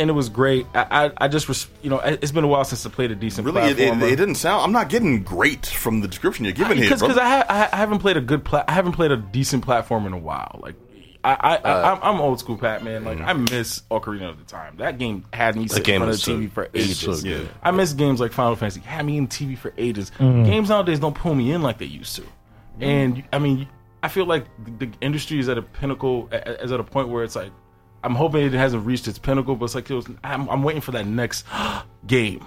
and 0.00 0.10
it 0.10 0.12
was 0.14 0.28
great. 0.28 0.66
I, 0.74 1.06
I, 1.06 1.12
I 1.18 1.28
just, 1.28 1.48
res- 1.48 1.68
you 1.82 1.90
know, 1.90 1.98
it's 2.00 2.32
been 2.32 2.42
a 2.44 2.48
while 2.48 2.64
since 2.64 2.84
I 2.84 2.90
played 2.90 3.10
a 3.12 3.14
decent 3.14 3.46
really, 3.46 3.62
it, 3.70 3.78
it, 3.78 4.02
it 4.02 4.16
didn't 4.16 4.34
sound. 4.36 4.62
I'm 4.64 4.72
not 4.72 4.88
getting 4.88 5.22
great 5.22 5.66
from 5.66 6.00
the 6.00 6.08
description 6.08 6.44
you're 6.44 6.54
giving 6.54 6.76
here, 6.78 6.86
because 6.86 7.02
bro. 7.02 7.10
I, 7.22 7.28
ha- 7.28 7.46
I 7.48 7.68
I 7.72 7.76
haven't 7.76 7.98
played 8.00 8.16
a 8.16 8.20
good 8.20 8.44
pla- 8.44 8.64
I 8.66 8.72
haven't 8.72 8.92
played 8.92 9.12
a 9.12 9.16
decent 9.16 9.64
platform 9.64 10.06
in 10.06 10.12
a 10.12 10.18
while. 10.18 10.58
Like 10.62 10.74
I 11.22 11.32
I, 11.34 11.56
Uh, 11.56 11.60
I 11.68 11.92
I'm, 11.92 12.14
I'm 12.16 12.20
old 12.20 12.40
school 12.40 12.56
Pat 12.56 12.82
man. 12.82 13.04
Like 13.04 13.20
I 13.20 13.32
miss 13.34 13.82
Ocarina 13.90 14.30
of 14.30 14.38
the 14.38 14.44
Time. 14.44 14.78
That 14.78 14.98
game 14.98 15.24
had 15.34 15.54
me 15.54 15.68
sitting 15.68 15.84
game 15.84 16.02
in 16.02 16.08
front 16.08 16.10
of 16.10 16.14
is 16.18 16.24
the 16.24 16.32
TV 16.32 16.44
so- 16.48 16.50
for 16.54 16.68
ages. 16.74 16.98
so 16.98 17.20
good. 17.22 17.48
I 17.62 17.70
miss 17.70 17.92
games 17.92 18.20
like 18.20 18.32
Final 18.32 18.56
Fantasy. 18.56 18.80
Had 18.80 19.04
me 19.04 19.18
in 19.18 19.28
TV 19.28 19.56
for 19.58 19.72
ages. 19.76 20.10
Games 20.18 20.70
nowadays 20.70 20.98
don't 20.98 21.14
pull 21.14 21.34
me 21.34 21.52
in 21.52 21.60
like 21.62 21.78
they 21.78 21.84
used 21.84 22.16
to. 22.16 22.24
And 22.80 23.22
I 23.32 23.38
mean, 23.38 23.68
I 24.02 24.08
feel 24.08 24.24
like 24.24 24.46
the, 24.78 24.86
the 24.86 24.92
industry 25.02 25.38
is 25.38 25.48
at 25.50 25.58
a 25.58 25.62
pinnacle, 25.62 26.28
a- 26.32 26.36
a- 26.36 26.64
is 26.64 26.72
at 26.72 26.80
a 26.80 26.84
point 26.84 27.08
where 27.08 27.22
it's 27.24 27.36
like. 27.36 27.52
I'm 28.02 28.14
hoping 28.14 28.46
it 28.46 28.52
hasn't 28.52 28.86
reached 28.86 29.08
its 29.08 29.18
pinnacle, 29.18 29.56
but 29.56 29.66
it's 29.66 29.74
like 29.74 29.90
it 29.90 29.94
was, 29.94 30.06
I'm, 30.24 30.48
I'm 30.48 30.62
waiting 30.62 30.80
for 30.80 30.92
that 30.92 31.06
next 31.06 31.44
game 32.06 32.44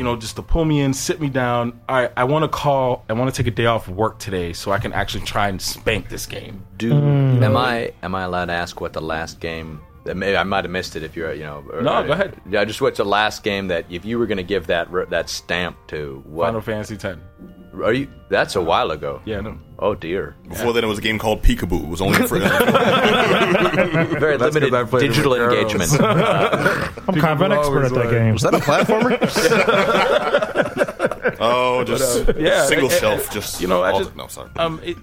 you 0.00 0.04
know, 0.04 0.16
just 0.16 0.36
to 0.36 0.42
pull 0.42 0.64
me 0.64 0.80
in, 0.80 0.94
sit 0.94 1.20
me 1.20 1.28
down. 1.28 1.78
All 1.88 1.96
right, 1.96 2.12
I 2.16 2.24
want 2.24 2.44
to 2.44 2.48
call. 2.48 3.04
I 3.08 3.12
want 3.12 3.32
to 3.34 3.42
take 3.42 3.52
a 3.52 3.54
day 3.54 3.66
off 3.66 3.88
work 3.88 4.18
today 4.18 4.52
so 4.52 4.72
I 4.72 4.78
can 4.78 4.92
actually 4.92 5.24
try 5.24 5.48
and 5.48 5.60
spank 5.60 6.08
this 6.08 6.26
game. 6.26 6.64
Do 6.76 6.92
mm. 6.92 7.42
am 7.42 7.56
I 7.56 7.92
am 8.02 8.14
I 8.14 8.22
allowed 8.22 8.46
to 8.46 8.52
ask 8.52 8.80
what 8.80 8.92
the 8.92 9.02
last 9.02 9.40
game? 9.40 9.80
that 10.04 10.16
Maybe 10.16 10.34
I 10.34 10.44
might 10.44 10.64
have 10.64 10.70
missed 10.70 10.96
it 10.96 11.02
if 11.02 11.14
you're 11.14 11.34
you 11.34 11.42
know. 11.42 11.62
or- 11.70 11.82
No, 11.82 12.02
go 12.06 12.12
ahead. 12.12 12.40
Yeah, 12.48 12.64
just 12.64 12.80
what's 12.80 12.96
the 12.96 13.04
last 13.04 13.42
game 13.42 13.68
that 13.68 13.84
if 13.90 14.04
you 14.06 14.18
were 14.18 14.26
going 14.26 14.38
to 14.38 14.42
give 14.42 14.68
that 14.68 14.88
that 15.10 15.28
stamp 15.28 15.76
to 15.88 16.22
what? 16.26 16.46
Final 16.46 16.62
Fantasy 16.62 16.94
X. 16.94 17.18
Are 17.74 17.92
you? 17.92 18.08
That's 18.30 18.56
a 18.56 18.62
while 18.62 18.90
ago. 18.90 19.20
Yeah, 19.24 19.40
no. 19.40 19.58
Oh 19.82 19.94
dear. 19.94 20.34
Before 20.46 20.74
then, 20.74 20.84
it 20.84 20.88
was 20.88 20.98
a 20.98 21.00
game 21.02 21.18
called 21.18 21.42
Peekaboo. 21.42 21.84
It 21.84 21.88
was 21.88 22.02
only 22.02 22.18
for 22.26 22.38
Very 22.38 24.36
That's 24.36 24.54
'cause 24.54 24.54
limited 24.54 24.74
I 24.74 24.84
played 24.84 25.04
it 25.04 25.08
with 25.08 25.14
digital 25.14 25.34
girls. 25.36 25.54
engagement. 25.72 26.02
I'm 27.08 27.14
kind 27.14 27.32
of 27.32 27.40
an 27.40 27.52
expert 27.52 27.84
at 27.84 27.92
that 27.92 27.98
like- 28.00 28.10
game. 28.10 28.32
Was 28.34 28.42
that 28.42 28.52
a 28.54 28.58
platformer? 28.58 29.16
oh, 31.40 31.82
just 31.84 32.28
yeah, 32.38 32.66
single 32.66 32.90
eh, 32.90 32.98
shelf. 32.98 33.30
Just 33.32 33.60
you 33.62 33.68
know, 33.68 33.82
I 33.82 33.92
all 33.92 33.98
just- 34.00 34.10
the- 34.12 34.16
no, 34.18 34.26
sorry. 34.28 34.50
Um, 34.56 34.80
it, 34.84 34.96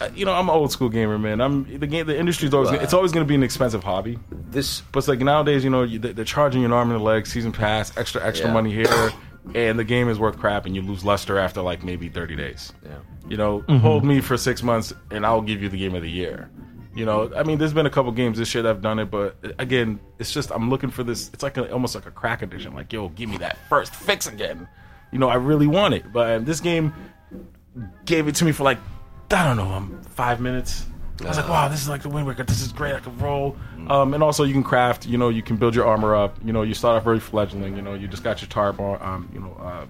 uh, 0.00 0.08
you 0.14 0.24
know, 0.24 0.32
I'm 0.32 0.48
an 0.48 0.54
old 0.54 0.70
school 0.72 0.88
gamer, 0.88 1.18
man. 1.18 1.40
I'm 1.40 1.64
the 1.78 1.86
game. 1.88 2.06
The 2.06 2.16
industry's 2.18 2.54
always. 2.54 2.70
It's 2.80 2.94
always 2.94 3.10
going 3.12 3.24
to 3.26 3.28
be 3.28 3.34
an 3.34 3.42
expensive 3.42 3.82
hobby. 3.82 4.18
this 4.30 4.80
But 4.92 4.98
it's 5.00 5.08
like 5.08 5.18
nowadays, 5.20 5.64
you 5.64 5.70
know, 5.70 5.84
they- 5.86 6.12
they're 6.12 6.24
charging 6.24 6.60
you 6.62 6.66
an 6.66 6.72
arm 6.72 6.90
and 6.92 7.00
a 7.00 7.02
leg, 7.02 7.26
season 7.26 7.50
pass, 7.52 7.96
extra 7.96 8.24
extra 8.24 8.46
Yeah. 8.48 8.52
money 8.54 8.72
here, 8.72 9.10
and 9.54 9.78
the 9.78 9.84
game 9.84 10.08
is 10.08 10.18
worth 10.18 10.38
crap, 10.38 10.66
and 10.66 10.74
you 10.74 10.82
lose 10.82 11.04
luster 11.04 11.38
after 11.38 11.60
like 11.60 11.82
maybe 11.82 12.08
30 12.08 12.36
days. 12.36 12.72
Yeah. 12.84 12.98
You 13.28 13.36
know, 13.36 13.60
hold 13.80 14.04
me 14.04 14.20
for 14.20 14.36
six 14.36 14.62
months, 14.62 14.92
and 15.10 15.24
I'll 15.24 15.42
give 15.42 15.62
you 15.62 15.68
the 15.68 15.78
game 15.78 15.94
of 15.94 16.02
the 16.02 16.10
year. 16.10 16.50
You 16.94 17.04
know, 17.04 17.32
I 17.34 17.42
mean, 17.42 17.58
there's 17.58 17.72
been 17.72 17.86
a 17.86 17.90
couple 17.90 18.12
games 18.12 18.38
this 18.38 18.54
year 18.54 18.62
that 18.62 18.70
I've 18.70 18.82
done 18.82 19.00
it, 19.00 19.10
but 19.10 19.36
again, 19.58 19.98
it's 20.18 20.32
just 20.32 20.52
I'm 20.52 20.70
looking 20.70 20.90
for 20.90 21.02
this. 21.02 21.28
It's 21.32 21.42
like 21.42 21.56
a, 21.56 21.72
almost 21.72 21.94
like 21.94 22.06
a 22.06 22.10
crack 22.10 22.42
edition. 22.42 22.72
Like, 22.72 22.92
yo, 22.92 23.08
give 23.08 23.28
me 23.28 23.36
that 23.38 23.58
first 23.68 23.94
fix 23.94 24.26
again. 24.26 24.68
You 25.10 25.18
know, 25.18 25.28
I 25.28 25.34
really 25.36 25.66
want 25.66 25.94
it, 25.94 26.12
but 26.12 26.30
um, 26.30 26.44
this 26.44 26.60
game 26.60 26.94
gave 28.04 28.28
it 28.28 28.36
to 28.36 28.44
me 28.44 28.52
for 28.52 28.62
like 28.62 28.78
I 29.30 29.44
don't 29.44 29.56
know, 29.56 29.68
um, 29.68 30.00
five 30.10 30.40
minutes. 30.40 30.86
I 31.22 31.28
was 31.28 31.36
like, 31.36 31.48
wow, 31.48 31.68
this 31.68 31.80
is 31.80 31.88
like 31.88 32.02
the 32.02 32.08
Wind 32.08 32.26
Waker. 32.26 32.42
This 32.42 32.60
is 32.60 32.72
great. 32.72 32.94
I 32.94 33.00
can 33.00 33.16
roll. 33.18 33.56
Um, 33.88 34.14
and 34.14 34.22
also, 34.22 34.42
you 34.44 34.52
can 34.52 34.64
craft. 34.64 35.06
You 35.06 35.16
know, 35.16 35.28
you 35.28 35.42
can 35.42 35.56
build 35.56 35.74
your 35.74 35.86
armor 35.86 36.14
up. 36.16 36.36
You 36.44 36.52
know, 36.52 36.62
you 36.62 36.74
start 36.74 36.96
off 36.96 37.04
very 37.04 37.20
fledgling. 37.20 37.76
You 37.76 37.82
know, 37.82 37.94
you 37.94 38.08
just 38.08 38.24
got 38.24 38.40
your 38.42 38.48
tarp 38.48 38.80
on. 38.80 39.00
Um, 39.00 39.30
you 39.32 39.40
know, 39.40 39.52
uh, 39.60 39.86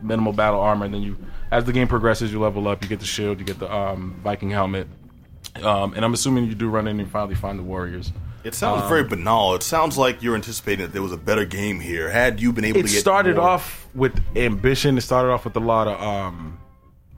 minimal 0.00 0.32
battle 0.32 0.60
armor, 0.60 0.84
and 0.84 0.94
then 0.94 1.02
you, 1.02 1.18
as 1.50 1.64
the 1.64 1.72
game 1.72 1.88
progresses, 1.88 2.32
you 2.32 2.38
level 2.40 2.68
up. 2.68 2.82
You 2.82 2.88
get 2.88 3.00
the 3.00 3.06
shield. 3.06 3.40
You 3.40 3.44
get 3.44 3.58
the 3.58 3.72
um, 3.74 4.20
Viking 4.22 4.50
helmet. 4.50 4.86
Um, 5.62 5.94
and 5.94 6.04
I'm 6.04 6.14
assuming 6.14 6.44
you 6.46 6.54
do 6.54 6.68
run 6.68 6.86
in 6.86 7.00
and 7.00 7.10
finally 7.10 7.34
find 7.34 7.58
the 7.58 7.62
warriors. 7.64 8.12
It 8.44 8.54
sounds 8.54 8.88
very 8.88 9.04
banal. 9.04 9.54
It 9.56 9.62
sounds 9.62 9.98
like 9.98 10.22
you're 10.22 10.34
anticipating 10.36 10.86
that 10.86 10.92
there 10.92 11.02
was 11.02 11.12
a 11.12 11.16
better 11.18 11.44
game 11.44 11.80
here. 11.80 12.08
Had 12.08 12.40
you 12.40 12.52
been 12.52 12.64
able 12.64 12.78
It 12.80 12.86
to 12.86 12.88
get 12.92 13.00
started 13.00 13.36
more- 13.36 13.44
off 13.48 13.88
with 13.94 14.18
ambition. 14.36 14.96
It 14.96 15.00
started 15.02 15.30
off 15.30 15.44
with 15.44 15.56
a 15.56 15.60
lot 15.60 15.88
of 15.88 16.00
um, 16.00 16.58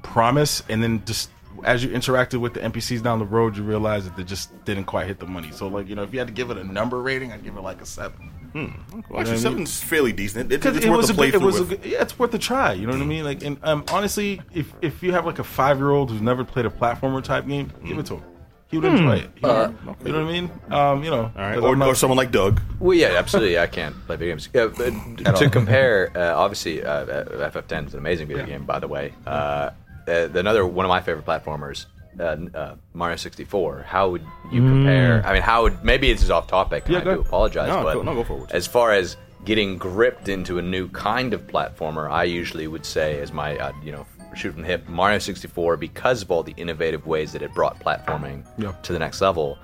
promise, 0.02 0.62
and 0.68 0.82
then 0.82 1.04
just 1.04 1.30
as 1.64 1.82
you 1.84 1.90
interacted 1.90 2.40
with 2.40 2.54
the 2.54 2.60
NPCs 2.60 3.02
down 3.02 3.18
the 3.18 3.24
road, 3.24 3.56
you 3.56 3.62
realized 3.62 4.06
that 4.06 4.16
they 4.16 4.24
just 4.24 4.64
didn't 4.64 4.84
quite 4.84 5.06
hit 5.06 5.18
the 5.18 5.26
money. 5.26 5.50
So, 5.52 5.68
like 5.68 5.88
you 5.88 5.94
know, 5.94 6.02
if 6.02 6.12
you 6.12 6.18
had 6.18 6.28
to 6.28 6.34
give 6.34 6.50
it 6.50 6.58
a 6.58 6.64
number 6.64 7.00
rating, 7.00 7.32
I'd 7.32 7.44
give 7.44 7.56
it 7.56 7.60
like 7.60 7.80
a 7.80 7.86
seven. 7.86 8.30
Well, 8.54 8.66
actually, 8.68 9.06
what 9.08 9.26
I 9.26 9.30
mean? 9.30 9.38
seven's 9.38 9.80
fairly 9.82 10.12
decent. 10.12 10.52
It, 10.52 10.64
it's 10.64 10.84
it 10.84 10.88
worth 10.90 10.98
was 10.98 11.10
a 11.10 11.12
a 11.14 11.16
good, 11.16 11.34
it 11.34 11.40
was 11.40 11.60
a 11.60 11.64
yeah, 11.88 12.02
it's 12.02 12.18
worth 12.18 12.34
a 12.34 12.38
try. 12.38 12.72
You 12.74 12.86
know 12.86 12.92
what 12.92 13.00
I 13.02 13.06
mean? 13.06 13.24
Like, 13.24 13.42
and 13.42 13.56
um, 13.62 13.84
honestly, 13.90 14.42
if 14.52 14.70
if 14.82 15.02
you 15.02 15.12
have 15.12 15.24
like 15.24 15.38
a 15.38 15.44
five 15.44 15.78
year 15.78 15.90
old 15.90 16.10
who's 16.10 16.20
never 16.20 16.44
played 16.44 16.66
a 16.66 16.70
platformer 16.70 17.22
type 17.24 17.46
game, 17.46 17.72
give 17.86 17.98
it 17.98 18.06
to 18.06 18.16
him. 18.16 18.24
He 18.68 18.78
would 18.78 18.86
enjoy 18.90 19.16
it. 19.16 19.30
You 19.36 19.48
know, 19.48 19.74
you 20.02 20.12
know 20.12 20.24
what 20.24 20.30
I 20.30 20.32
mean? 20.32 20.50
Um, 20.70 21.04
you 21.04 21.10
know, 21.10 21.24
All 21.24 21.30
right. 21.36 21.54
'cause 21.56 21.62
Or, 21.62 21.76
not- 21.76 21.88
or 21.88 21.94
someone 21.94 22.16
like 22.16 22.30
Doug. 22.30 22.58
Well, 22.80 22.96
yeah, 22.96 23.08
absolutely. 23.18 23.58
I 23.58 23.66
can't 23.66 23.94
play 24.06 24.16
video 24.16 24.32
games. 24.34 24.48
Yeah, 24.54 24.68
but 24.74 25.36
to 25.36 25.50
compare, 25.50 26.10
uh, 26.16 26.34
obviously, 26.38 26.82
uh, 26.82 27.04
FF10 27.50 27.88
is 27.88 27.92
an 27.92 27.98
amazing 27.98 28.28
video 28.28 28.46
game, 28.46 28.64
by 28.64 28.78
the 28.78 28.88
way. 28.88 29.12
Uh, 29.26 29.70
uh, 30.08 30.28
another 30.38 30.66
one 30.66 30.84
of 30.86 30.88
my 30.90 31.00
favorite 31.00 31.24
platformers, 31.26 31.86
uh, 32.20 32.36
uh, 32.54 32.74
Mario 32.94 33.16
64. 33.16 33.84
How 33.88 34.10
would 34.10 34.22
you 34.50 34.60
compare? 34.60 35.22
I 35.26 35.32
mean, 35.32 35.42
how 35.42 35.62
would 35.62 35.82
maybe 35.84 36.12
this 36.12 36.22
is 36.22 36.30
off 36.30 36.46
topic? 36.46 36.84
And 36.86 36.94
Yeah, 36.94 37.00
I 37.00 37.04
do 37.04 37.20
apologize, 37.20 37.68
No, 37.68 37.82
but 37.82 38.04
no, 38.04 38.14
go 38.14 38.24
for 38.24 38.44
it. 38.44 38.50
as 38.52 38.66
far 38.66 38.92
as 38.92 39.16
getting 39.44 39.76
gripped 39.78 40.28
into 40.28 40.58
a 40.58 40.62
new 40.62 40.88
kind 40.88 41.32
of 41.34 41.46
platformer, 41.46 42.10
I 42.10 42.24
usually 42.24 42.66
would 42.68 42.86
say, 42.86 43.18
as 43.20 43.32
my 43.32 43.56
uh, 43.58 43.72
you 43.82 43.92
know 43.92 44.06
shoot 44.34 44.52
from 44.52 44.62
the 44.62 44.68
hip, 44.68 44.88
Mario 44.88 45.18
64 45.18 45.76
because 45.76 46.22
of 46.22 46.30
all 46.30 46.42
the 46.42 46.54
innovative 46.56 47.06
ways 47.06 47.32
that 47.32 47.42
it 47.42 47.52
brought 47.54 47.78
platforming 47.80 48.46
Yeah. 48.56 48.72
to 48.82 48.92
the 48.92 48.98
next 48.98 49.20
level. 49.20 49.58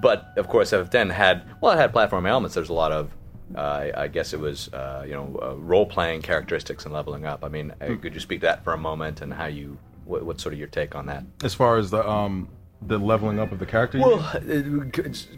But 0.00 0.32
of 0.36 0.48
course, 0.48 0.70
FF10 0.72 1.10
had 1.10 1.42
well, 1.60 1.72
it 1.72 1.76
had 1.76 1.92
platform 1.92 2.26
elements. 2.26 2.54
There's 2.54 2.68
a 2.68 2.72
lot 2.74 2.92
of 2.92 3.10
I, 3.56 3.92
I 3.96 4.08
guess 4.08 4.32
it 4.32 4.40
was 4.40 4.72
uh, 4.72 5.04
you 5.06 5.12
know 5.14 5.38
uh, 5.42 5.54
role 5.56 5.86
playing 5.86 6.22
characteristics 6.22 6.84
and 6.84 6.92
leveling 6.94 7.24
up. 7.26 7.44
I 7.44 7.48
mean, 7.48 7.72
uh, 7.80 7.96
could 8.00 8.14
you 8.14 8.20
speak 8.20 8.40
to 8.40 8.46
that 8.46 8.64
for 8.64 8.72
a 8.72 8.78
moment 8.78 9.20
and 9.20 9.32
how 9.32 9.46
you 9.46 9.78
what, 10.04 10.24
what's 10.24 10.42
sort 10.42 10.52
of 10.52 10.58
your 10.58 10.68
take 10.68 10.94
on 10.94 11.06
that? 11.06 11.24
as 11.44 11.54
far 11.54 11.76
as 11.78 11.90
the 11.90 12.08
um 12.08 12.48
the 12.84 12.98
leveling 12.98 13.38
up 13.38 13.52
of 13.52 13.60
the 13.60 13.66
character. 13.66 14.00
Well, 14.00 14.18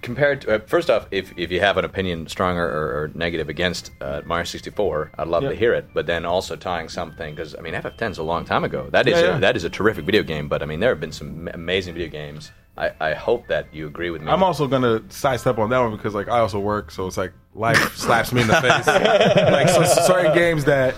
compared 0.02 0.40
to 0.42 0.54
uh, 0.54 0.58
first 0.66 0.88
off, 0.90 1.06
if, 1.10 1.30
if 1.36 1.50
you 1.50 1.60
have 1.60 1.76
an 1.76 1.84
opinion 1.84 2.26
stronger 2.26 2.64
or, 2.64 3.02
or 3.02 3.10
negative 3.14 3.48
against 3.50 3.90
uh, 4.00 4.22
Mario 4.24 4.44
64, 4.44 5.12
I'd 5.18 5.28
love 5.28 5.42
Yeah. 5.42 5.50
to 5.50 5.54
hear 5.54 5.74
it. 5.74 5.86
But 5.92 6.06
then 6.06 6.24
also 6.24 6.56
tying 6.56 6.88
something 6.88 7.34
because 7.34 7.54
I 7.54 7.60
mean 7.60 7.74
FF10 7.74 8.12
is 8.12 8.18
a 8.18 8.22
long 8.22 8.44
time 8.44 8.64
ago. 8.64 8.88
That 8.90 9.06
is 9.06 9.20
Yeah, 9.20 9.28
a, 9.28 9.32
yeah. 9.32 9.38
that 9.40 9.56
is 9.56 9.64
a 9.64 9.70
terrific 9.70 10.04
video 10.04 10.22
game. 10.22 10.48
But 10.48 10.62
I 10.62 10.66
mean 10.66 10.80
there 10.80 10.90
have 10.90 11.00
been 11.00 11.12
some 11.12 11.48
amazing 11.52 11.94
video 11.94 12.08
games. 12.08 12.50
I, 12.76 12.90
I 13.00 13.14
hope 13.14 13.46
that 13.48 13.72
you 13.72 13.86
agree 13.86 14.10
with 14.10 14.22
me. 14.22 14.30
I'm 14.30 14.42
also 14.42 14.66
gonna 14.66 15.02
sidestep 15.08 15.58
on 15.58 15.70
that 15.70 15.78
one 15.78 15.92
because 15.96 16.14
like 16.14 16.28
I 16.28 16.38
also 16.40 16.58
work, 16.58 16.90
so 16.90 17.06
it's 17.06 17.16
like 17.16 17.32
life 17.54 17.96
slaps 17.96 18.32
me 18.32 18.42
in 18.42 18.48
the 18.48 18.60
face. 18.60 18.86
like 18.86 19.68
so, 19.68 19.84
certain 19.84 20.34
games 20.34 20.64
that, 20.64 20.94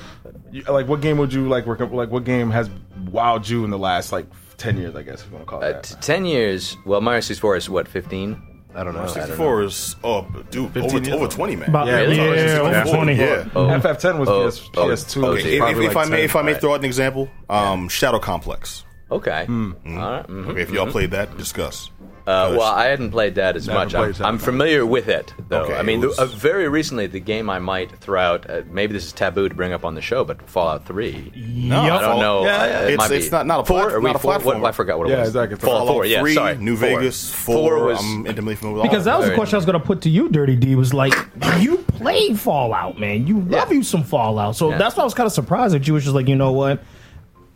you, 0.50 0.62
like 0.62 0.88
what 0.88 1.00
game 1.00 1.18
would 1.18 1.32
you 1.32 1.48
like 1.48 1.66
work 1.66 1.80
up? 1.80 1.92
Like 1.92 2.10
what 2.10 2.24
game 2.24 2.50
has 2.50 2.68
wowed 3.04 3.48
you 3.48 3.64
in 3.64 3.70
the 3.70 3.78
last 3.78 4.12
like 4.12 4.26
ten 4.56 4.76
years? 4.78 4.94
I 4.96 5.02
guess 5.02 5.22
if 5.22 5.26
you 5.30 5.34
want 5.34 5.46
to 5.46 5.50
call 5.50 5.62
it 5.62 5.66
Uh, 5.66 5.72
that. 5.72 5.82
t- 5.84 5.94
ten 6.00 6.24
years. 6.24 6.76
Well, 6.84 7.00
Mario 7.00 7.20
64 7.20 7.56
is 7.56 7.68
what 7.70 7.88
15. 7.88 8.42
I 8.74 8.84
don't 8.84 8.92
know. 8.94 9.06
64 9.06 9.62
is 9.62 9.96
oh, 10.04 10.26
dude, 10.50 10.70
15 10.72 10.82
over, 10.84 10.96
years 10.98 11.08
over 11.08 11.22
old. 11.22 11.30
20, 11.30 11.56
man. 11.56 11.68
About, 11.70 11.86
Yeah, 11.86 12.00
yeah, 12.00 12.08
it's 12.08 12.16
yeah, 12.52 12.70
yeah, 12.70 12.82
over 12.84 12.90
20. 12.96 13.14
Yeah. 13.14 13.48
Oh. 13.54 13.66
FF10 13.68 14.18
was 14.18 14.28
Oh, 14.28 14.48
PS, 14.50 14.70
oh, 14.76 14.86
PS2. 14.88 15.16
okay. 15.24 15.30
which 15.32 15.44
is 15.46 15.52
If, 15.52 15.58
probably 15.60 15.86
if 15.86 15.96
I 15.96 16.04
may, 16.04 16.24
if 16.24 16.36
I 16.36 16.42
may 16.42 16.52
Right. 16.52 16.60
throw 16.60 16.72
out 16.74 16.80
an 16.80 16.84
example, 16.84 17.30
um, 17.48 17.88
Shadow 17.88 18.18
Complex. 18.18 18.84
Okay. 19.10 19.46
Hmm. 19.46 19.72
All 19.86 19.92
right. 19.94 20.26
mhm. 20.26 20.48
Okay, 20.48 20.60
if 20.60 20.70
y'all 20.70 20.86
played 20.90 21.12
that, 21.12 21.38
discuss. 21.38 21.90
Uh, 22.26 22.56
well, 22.58 22.62
I 22.72 22.86
hadn't 22.86 23.12
played 23.12 23.36
that 23.36 23.54
as 23.54 23.68
Never 23.68 23.78
much. 23.78 23.94
I'm, 24.20 24.26
I'm 24.26 24.38
familiar 24.38 24.84
with 24.84 25.06
it, 25.06 25.32
though. 25.48 25.62
Okay, 25.62 25.76
I 25.76 25.82
mean, 25.82 26.02
it 26.02 26.06
was- 26.08 26.16
the, 26.16 26.24
uh, 26.24 26.26
very 26.26 26.68
recently, 26.68 27.06
the 27.06 27.20
game 27.20 27.48
I 27.48 27.60
might 27.60 27.92
throw 28.00 28.20
out. 28.20 28.50
Uh, 28.50 28.62
maybe 28.68 28.94
this 28.94 29.06
is 29.06 29.12
taboo 29.12 29.48
to 29.48 29.54
bring 29.54 29.72
up 29.72 29.84
on 29.84 29.94
the 29.94 30.00
show, 30.02 30.24
but 30.24 30.42
Fallout 30.48 30.84
Three. 30.86 31.30
No, 31.36 31.84
Yep. 31.84 31.92
I 31.92 32.00
don't 32.00 32.18
know. 32.18 32.42
Yeah, 32.44 32.66
yeah. 32.66 32.80
it 32.88 32.90
It's- 32.94 33.10
it's 33.12 33.30
not- 33.30 33.46
not 33.46 33.60
a 33.60 33.64
four. 33.64 33.82
plat- 33.84 33.94
Are 33.94 34.00
not 34.00 34.16
a 34.16 34.18
four? 34.18 34.38
What, 34.40 34.64
I 34.64 34.72
forgot 34.72 34.98
what 34.98 35.06
it 35.06 35.12
Yeah, 35.12 35.20
was. 35.20 35.28
exactly. 35.28 35.56
Fallout, 35.56 35.78
Fallout 35.82 35.94
Four. 35.94 36.04
Yeah, 36.06 36.20
3, 36.20 36.34
sorry. 36.34 36.56
New 36.56 36.76
Four. 36.76 36.88
Vegas, 36.98 37.30
4. 37.32 37.54
Four 37.54 37.84
was 37.86 38.00
I'm 38.00 38.26
intimately 38.26 38.56
familiar 38.56 38.82
with 38.82 38.90
Because 38.90 39.04
that 39.04 39.18
was 39.18 39.28
the 39.28 39.34
question 39.36 39.54
I 39.54 39.58
was 39.58 39.66
going 39.66 39.80
to 39.80 39.86
put 39.86 40.00
to 40.02 40.10
you, 40.10 40.28
Dirty 40.28 40.56
D. 40.56 40.74
Was 40.74 40.92
like, 40.92 41.14
you 41.60 41.76
play 41.78 42.34
Fallout, 42.34 42.98
man. 42.98 43.28
You 43.28 43.38
love 43.38 43.70
Yeah. 43.70 43.76
you 43.76 43.82
some 43.84 44.02
Fallout. 44.02 44.56
So 44.56 44.70
Yeah. 44.70 44.78
that's 44.78 44.96
why 44.96 45.02
I 45.02 45.04
was 45.04 45.14
kind 45.14 45.28
of 45.28 45.32
surprised 45.32 45.74
that 45.74 45.86
you 45.86 45.94
was 45.94 46.02
just 46.02 46.16
like, 46.16 46.26
you 46.26 46.34
know 46.34 46.50
what? 46.50 46.82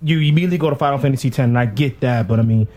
You 0.02 0.18
immediately 0.20 0.58
go 0.58 0.70
to 0.70 0.76
Final 0.76 0.98
Fantasy 0.98 1.26
X, 1.26 1.40
and 1.40 1.58
I 1.58 1.66
get 1.66 2.00
that, 2.02 2.28
but 2.28 2.38
I 2.38 2.42
mean, 2.42 2.68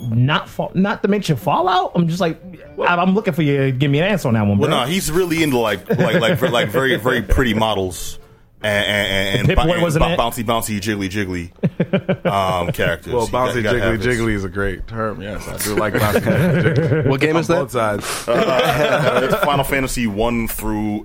not 0.00 0.48
fa- 0.48 0.68
not 0.74 1.02
to 1.02 1.08
mention 1.08 1.36
Fallout. 1.36 1.92
I'm 1.94 2.08
just 2.08 2.20
like, 2.20 2.40
I- 2.80 2.96
I'm 2.96 3.14
looking 3.14 3.32
for 3.34 3.42
you. 3.42 3.56
to 3.66 3.72
Give 3.72 3.90
me 3.90 3.98
an 4.00 4.06
answer 4.06 4.28
on 4.28 4.34
that 4.34 4.46
one, 4.46 4.58
bro. 4.58 4.68
Well, 4.68 4.84
no, 4.86 4.90
he's 4.90 5.10
really 5.10 5.42
into 5.42 5.58
like 5.58 5.88
like 5.88 6.20
like 6.20 6.40
like 6.42 6.68
very 6.68 6.96
very 6.96 7.22
pretty 7.22 7.54
models 7.54 8.18
and 8.62 8.84
and, 8.86 9.38
and, 9.38 9.48
Pip-Boy 9.48 9.72
and 9.72 9.82
wasn't 9.82 10.04
bouncy 10.04 10.44
bouncy 10.44 10.78
jiggly 10.80 11.08
jiggly 11.08 12.26
um, 12.26 12.70
characters. 12.72 13.12
Well, 13.12 13.26
bouncy 13.26 13.62
gotta 13.62 13.78
jiggly 13.78 13.80
have 13.80 14.02
his- 14.02 14.06
jiggly 14.18 14.32
is 14.34 14.44
a 14.44 14.50
great 14.50 14.86
term. 14.86 15.22
Yes, 15.22 15.48
I 15.48 15.56
do 15.56 15.76
like 15.76 15.94
bouncy 15.94 16.20
jiggly. 16.20 17.06
What 17.08 17.20
game 17.22 17.36
is 17.36 17.48
Both 17.48 17.72
that? 17.72 18.02
sides. 18.02 18.28
Uh, 18.28 19.20
it's 19.24 19.44
Final 19.44 19.64
Fantasy 19.64 20.06
one 20.06 20.46
through. 20.46 21.04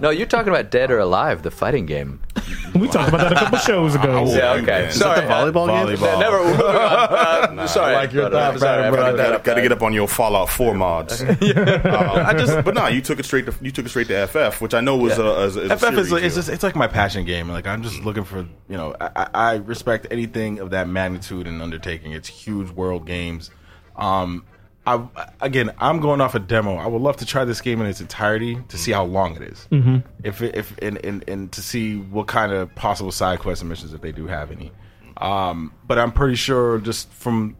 No, 0.00 0.10
you're 0.10 0.26
talking 0.26 0.48
about 0.48 0.70
Dead 0.72 0.90
or 0.90 0.98
Alive, 0.98 1.42
the 1.42 1.50
fighting 1.52 1.86
game. 1.86 2.20
We 2.74 2.88
talked 2.88 3.08
about 3.08 3.20
that 3.20 3.32
a 3.32 3.36
couple 3.36 3.58
shows 3.58 3.94
ago. 3.94 4.24
Yeah, 4.34 4.52
okay. 4.54 4.86
Is 4.88 4.98
Sorry, 4.98 5.20
the 5.20 5.26
volleyball 5.26 5.68
uh, 5.82 5.86
game? 5.94 6.02
uh, 6.02 6.18
Never. 6.18 6.44
moving 6.44 6.60
on. 6.60 7.58
Uh, 7.58 7.66
sorry, 7.66 7.94
like 7.94 8.12
your 8.12 8.30
thought 8.30 8.58
sorry, 8.58 8.72
I 8.84 8.90
pattern, 8.90 8.92
forgot 8.94 9.08
bro. 9.08 9.16
that 9.16 9.30
Got, 9.32 9.44
got 9.44 9.54
to 9.54 9.62
get 9.62 9.72
up 9.72 9.82
on 9.82 9.92
your 9.92 10.08
Fallout 10.08 10.48
Four 10.48 10.74
mods. 10.74 11.22
Um, 11.32 11.36
I 12.26 12.34
just, 12.34 12.64
but 12.64 12.74
no, 12.74 12.86
you 12.86 13.00
took 13.02 13.18
it 13.18 13.24
straight 13.24 13.46
to 13.46 13.54
you 13.60 13.70
took 13.70 13.86
it 13.86 13.88
straight 13.90 14.08
to 14.08 14.26
FF, 14.26 14.60
which 14.60 14.74
I 14.74 14.80
know 14.80 14.96
was 14.96 15.18
Yeah. 15.18 15.24
a, 15.24 15.40
is, 15.44 15.56
is 15.56 15.70
a 15.70 15.76
FF 15.76 15.92
is 15.98 16.12
like, 16.12 16.22
it's 16.22 16.34
just 16.34 16.48
it's 16.48 16.62
like 16.62 16.74
my 16.76 16.86
passion 16.86 17.24
game. 17.24 17.48
Like 17.48 17.66
I'm 17.66 17.82
just 17.82 18.02
looking 18.04 18.24
for 18.24 18.38
you 18.38 18.76
know 18.76 18.94
I, 19.00 19.10
I 19.16 19.28
I 19.32 19.54
respect 19.56 20.06
anything 20.10 20.58
of 20.60 20.70
that 20.70 20.88
magnitude 20.88 21.46
and 21.46 21.60
undertaking. 21.60 22.12
It's 22.12 22.28
huge 22.28 22.70
world 22.70 23.06
games. 23.06 23.50
Um, 23.96 24.44
I 24.86 25.06
again 25.40 25.72
I'm 25.78 26.00
going 26.00 26.20
off 26.20 26.34
a 26.34 26.40
demo. 26.40 26.76
I 26.76 26.86
would 26.86 27.02
love 27.02 27.16
to 27.18 27.26
try 27.26 27.44
this 27.44 27.60
game 27.60 27.80
in 27.80 27.86
its 27.86 28.00
entirety 28.00 28.58
to 28.68 28.78
see 28.78 28.92
how 28.92 29.04
long 29.04 29.36
it 29.36 29.42
is. 29.42 29.68
Mm-hmm. 29.70 29.98
If 30.24 30.42
if 30.42 30.76
and, 30.78 30.98
and 31.04 31.24
and 31.28 31.52
to 31.52 31.62
see 31.62 31.98
what 31.98 32.26
kind 32.26 32.52
of 32.52 32.74
possible 32.74 33.12
side 33.12 33.38
quest 33.38 33.64
missions 33.64 33.94
if 33.94 34.00
they 34.00 34.12
do 34.12 34.26
have 34.26 34.50
any. 34.50 34.72
Um, 35.18 35.72
but 35.86 35.98
I'm 35.98 36.10
pretty 36.10 36.34
sure 36.34 36.78
just 36.78 37.12
from 37.12 37.56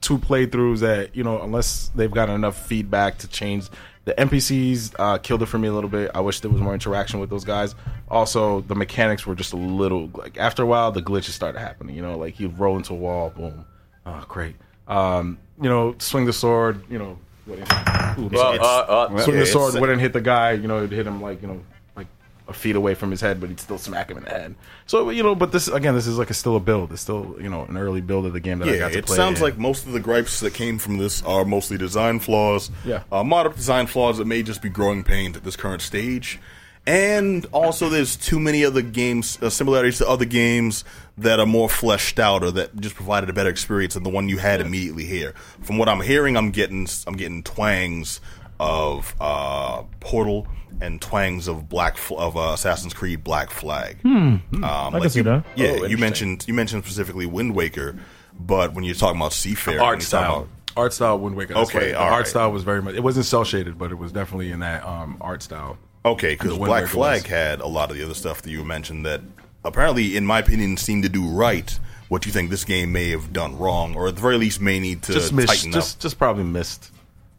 two 0.00 0.18
playthroughs 0.18 0.80
that 0.80 1.14
you 1.14 1.22
know 1.22 1.40
unless 1.42 1.90
they've 1.94 2.10
gotten 2.10 2.34
enough 2.34 2.66
feedback 2.66 3.18
to 3.18 3.28
change 3.28 3.68
the 4.06 4.14
npcs 4.14 4.94
uh, 4.98 5.18
killed 5.18 5.42
it 5.42 5.46
for 5.46 5.58
me 5.58 5.68
a 5.68 5.72
little 5.72 5.90
bit 5.90 6.10
i 6.14 6.20
wish 6.20 6.40
there 6.40 6.50
was 6.50 6.60
more 6.60 6.72
interaction 6.72 7.20
with 7.20 7.28
those 7.28 7.44
guys 7.44 7.74
also 8.08 8.62
the 8.62 8.74
mechanics 8.74 9.26
were 9.26 9.34
just 9.34 9.52
a 9.52 9.56
little 9.56 10.10
like 10.14 10.38
after 10.38 10.62
a 10.62 10.66
while 10.66 10.90
the 10.90 11.02
glitches 11.02 11.30
started 11.30 11.58
happening 11.58 11.94
you 11.94 12.00
know 12.00 12.16
like 12.16 12.34
he'd 12.34 12.58
roll 12.58 12.76
into 12.76 12.94
a 12.94 12.96
wall 12.96 13.30
boom 13.30 13.64
oh 14.06 14.24
great 14.26 14.56
um, 14.90 15.38
you 15.62 15.68
know 15.68 15.94
swing 15.98 16.26
the 16.26 16.32
sword 16.32 16.82
you 16.90 16.98
know 16.98 17.18
what- 17.46 17.58
ooh, 17.58 18.26
Uh, 18.26 18.26
it's- 18.26 18.60
uh, 18.60 18.64
uh, 18.88 19.18
swing 19.22 19.36
yeah, 19.36 19.40
the 19.40 19.46
sword 19.46 19.74
wouldn't 19.80 20.00
hit 20.00 20.12
the 20.12 20.20
guy 20.20 20.52
you 20.52 20.68
know 20.68 20.78
it'd 20.78 20.92
hit 20.92 21.06
him 21.06 21.22
like 21.22 21.40
you 21.42 21.48
know 21.48 21.60
like 21.96 22.06
a 22.48 22.52
feet 22.52 22.76
away 22.76 22.94
from 22.94 23.10
his 23.10 23.20
head 23.20 23.40
but 23.40 23.48
he'd 23.48 23.60
still 23.60 23.78
smack 23.78 24.10
him 24.10 24.18
in 24.18 24.24
the 24.24 24.30
head 24.30 24.54
so 24.86 25.10
you 25.10 25.22
know 25.22 25.34
but 25.34 25.52
this 25.52 25.68
again 25.68 25.94
this 25.94 26.06
is 26.06 26.18
like 26.18 26.30
a 26.30 26.34
still 26.34 26.56
a 26.56 26.60
build 26.60 26.92
it's 26.92 27.02
still 27.02 27.36
you 27.40 27.48
know 27.48 27.64
an 27.64 27.76
early 27.76 28.00
build 28.00 28.26
of 28.26 28.32
the 28.32 28.40
game 28.40 28.58
that 28.58 28.68
i 28.68 28.72
Yeah, 28.72 28.78
got 28.80 28.92
to 28.92 28.98
it 28.98 29.06
play 29.06 29.16
sounds 29.16 29.38
in. 29.38 29.44
like 29.44 29.56
most 29.58 29.86
of 29.86 29.92
the 29.92 30.00
gripes 30.00 30.40
that 30.40 30.54
came 30.54 30.78
from 30.78 30.98
this 30.98 31.22
are 31.22 31.44
mostly 31.44 31.78
design 31.78 32.18
flaws. 32.20 32.70
Yeah. 32.84 33.02
uh, 33.12 33.22
moderate 33.22 33.56
design 33.56 33.86
flaws 33.86 34.18
that 34.18 34.26
may 34.26 34.42
just 34.42 34.60
be 34.62 34.68
growing 34.68 35.04
pains 35.04 35.36
at 35.36 35.44
this 35.44 35.56
current 35.56 35.82
stage. 35.82 36.40
And 36.86 37.46
also, 37.52 37.88
there's 37.88 38.16
too 38.16 38.40
many 38.40 38.64
other 38.64 38.82
games, 38.82 39.38
uh, 39.42 39.50
similarities 39.50 39.98
to 39.98 40.08
other 40.08 40.24
games 40.24 40.82
that 41.18 41.38
are 41.38 41.46
more 41.46 41.68
fleshed 41.68 42.18
out 42.18 42.42
or 42.42 42.50
that 42.52 42.74
just 42.80 42.94
provided 42.96 43.28
a 43.28 43.32
better 43.32 43.50
experience 43.50 43.94
than 43.94 44.02
the 44.02 44.08
one 44.10 44.28
you 44.28 44.38
had 44.38 44.60
immediately 44.60 45.04
here. 45.04 45.34
From 45.60 45.76
what 45.78 45.88
I'm 45.88 46.00
hearing, 46.00 46.36
I'm 46.36 46.50
getting 46.50 46.88
I'm 47.06 47.14
getting 47.16 47.42
twangs 47.42 48.20
of 48.58 49.14
uh, 49.20 49.82
Portal 50.00 50.46
and 50.80 51.00
twangs 51.00 51.48
of 51.48 51.68
Black 51.68 51.96
Fl- 51.98 52.16
of 52.18 52.36
uh, 52.36 52.52
Assassin's 52.54 52.94
Creed 52.94 53.22
Black 53.22 53.50
Flag. 53.50 53.98
Um, 54.04 54.42
I 54.62 54.98
can 55.00 55.10
see 55.10 55.20
that. 55.22 55.44
Yeah, 55.56 55.76
Oh, 55.80 55.84
you 55.84 55.98
mentioned 55.98 56.46
you 56.48 56.54
mentioned 56.54 56.82
specifically 56.84 57.26
Wind 57.26 57.54
Waker, 57.54 57.96
but 58.38 58.72
when 58.72 58.84
you're 58.84 58.94
talking 58.94 59.20
about 59.20 59.34
Seafarer, 59.34 59.74
art 59.74 59.80
when 59.80 59.86
you're 59.86 59.94
talking 59.96 60.06
style. 60.06 60.36
about- 60.36 60.48
Art 60.76 60.92
style 60.94 61.18
Wind 61.18 61.36
Waker. 61.36 61.54
Okay, 61.54 61.78
what- 61.78 61.84
the 61.88 61.94
all 61.94 62.08
art 62.08 62.18
right. 62.20 62.26
style 62.26 62.52
was 62.52 62.62
very 62.62 62.80
much. 62.80 62.94
It 62.94 63.02
wasn't 63.02 63.26
cel 63.26 63.44
shaded, 63.44 63.76
but 63.76 63.90
it 63.90 63.96
was 63.96 64.12
definitely 64.12 64.50
in 64.52 64.60
that 64.60 64.84
um, 64.86 65.18
art 65.20 65.42
style. 65.42 65.76
Okay, 66.04 66.34
because 66.34 66.56
Black 66.56 66.86
Flag 66.86 67.22
was- 67.22 67.30
had 67.30 67.60
a 67.60 67.66
lot 67.66 67.90
of 67.90 67.96
the 67.96 68.04
other 68.04 68.14
stuff 68.14 68.42
that 68.42 68.50
you 68.50 68.64
mentioned 68.64 69.04
that 69.06 69.20
apparently, 69.64 70.16
in 70.16 70.24
my 70.24 70.38
opinion, 70.38 70.76
seemed 70.76 71.02
to 71.02 71.08
do 71.08 71.26
right. 71.28 71.78
What 72.08 72.26
you 72.26 72.32
think 72.32 72.50
this 72.50 72.64
game 72.64 72.90
may 72.90 73.10
have 73.10 73.32
done 73.32 73.56
wrong, 73.58 73.94
or 73.94 74.08
at 74.08 74.16
the 74.16 74.20
very 74.22 74.36
least, 74.36 74.60
may 74.60 74.80
need 74.80 75.02
to 75.02 75.12
Just 75.12 75.32
missed. 75.32 75.48
tighten 75.48 75.72
Just 75.72 75.96
up. 75.98 76.00
just 76.02 76.18
probably 76.18 76.42
missed. 76.44 76.90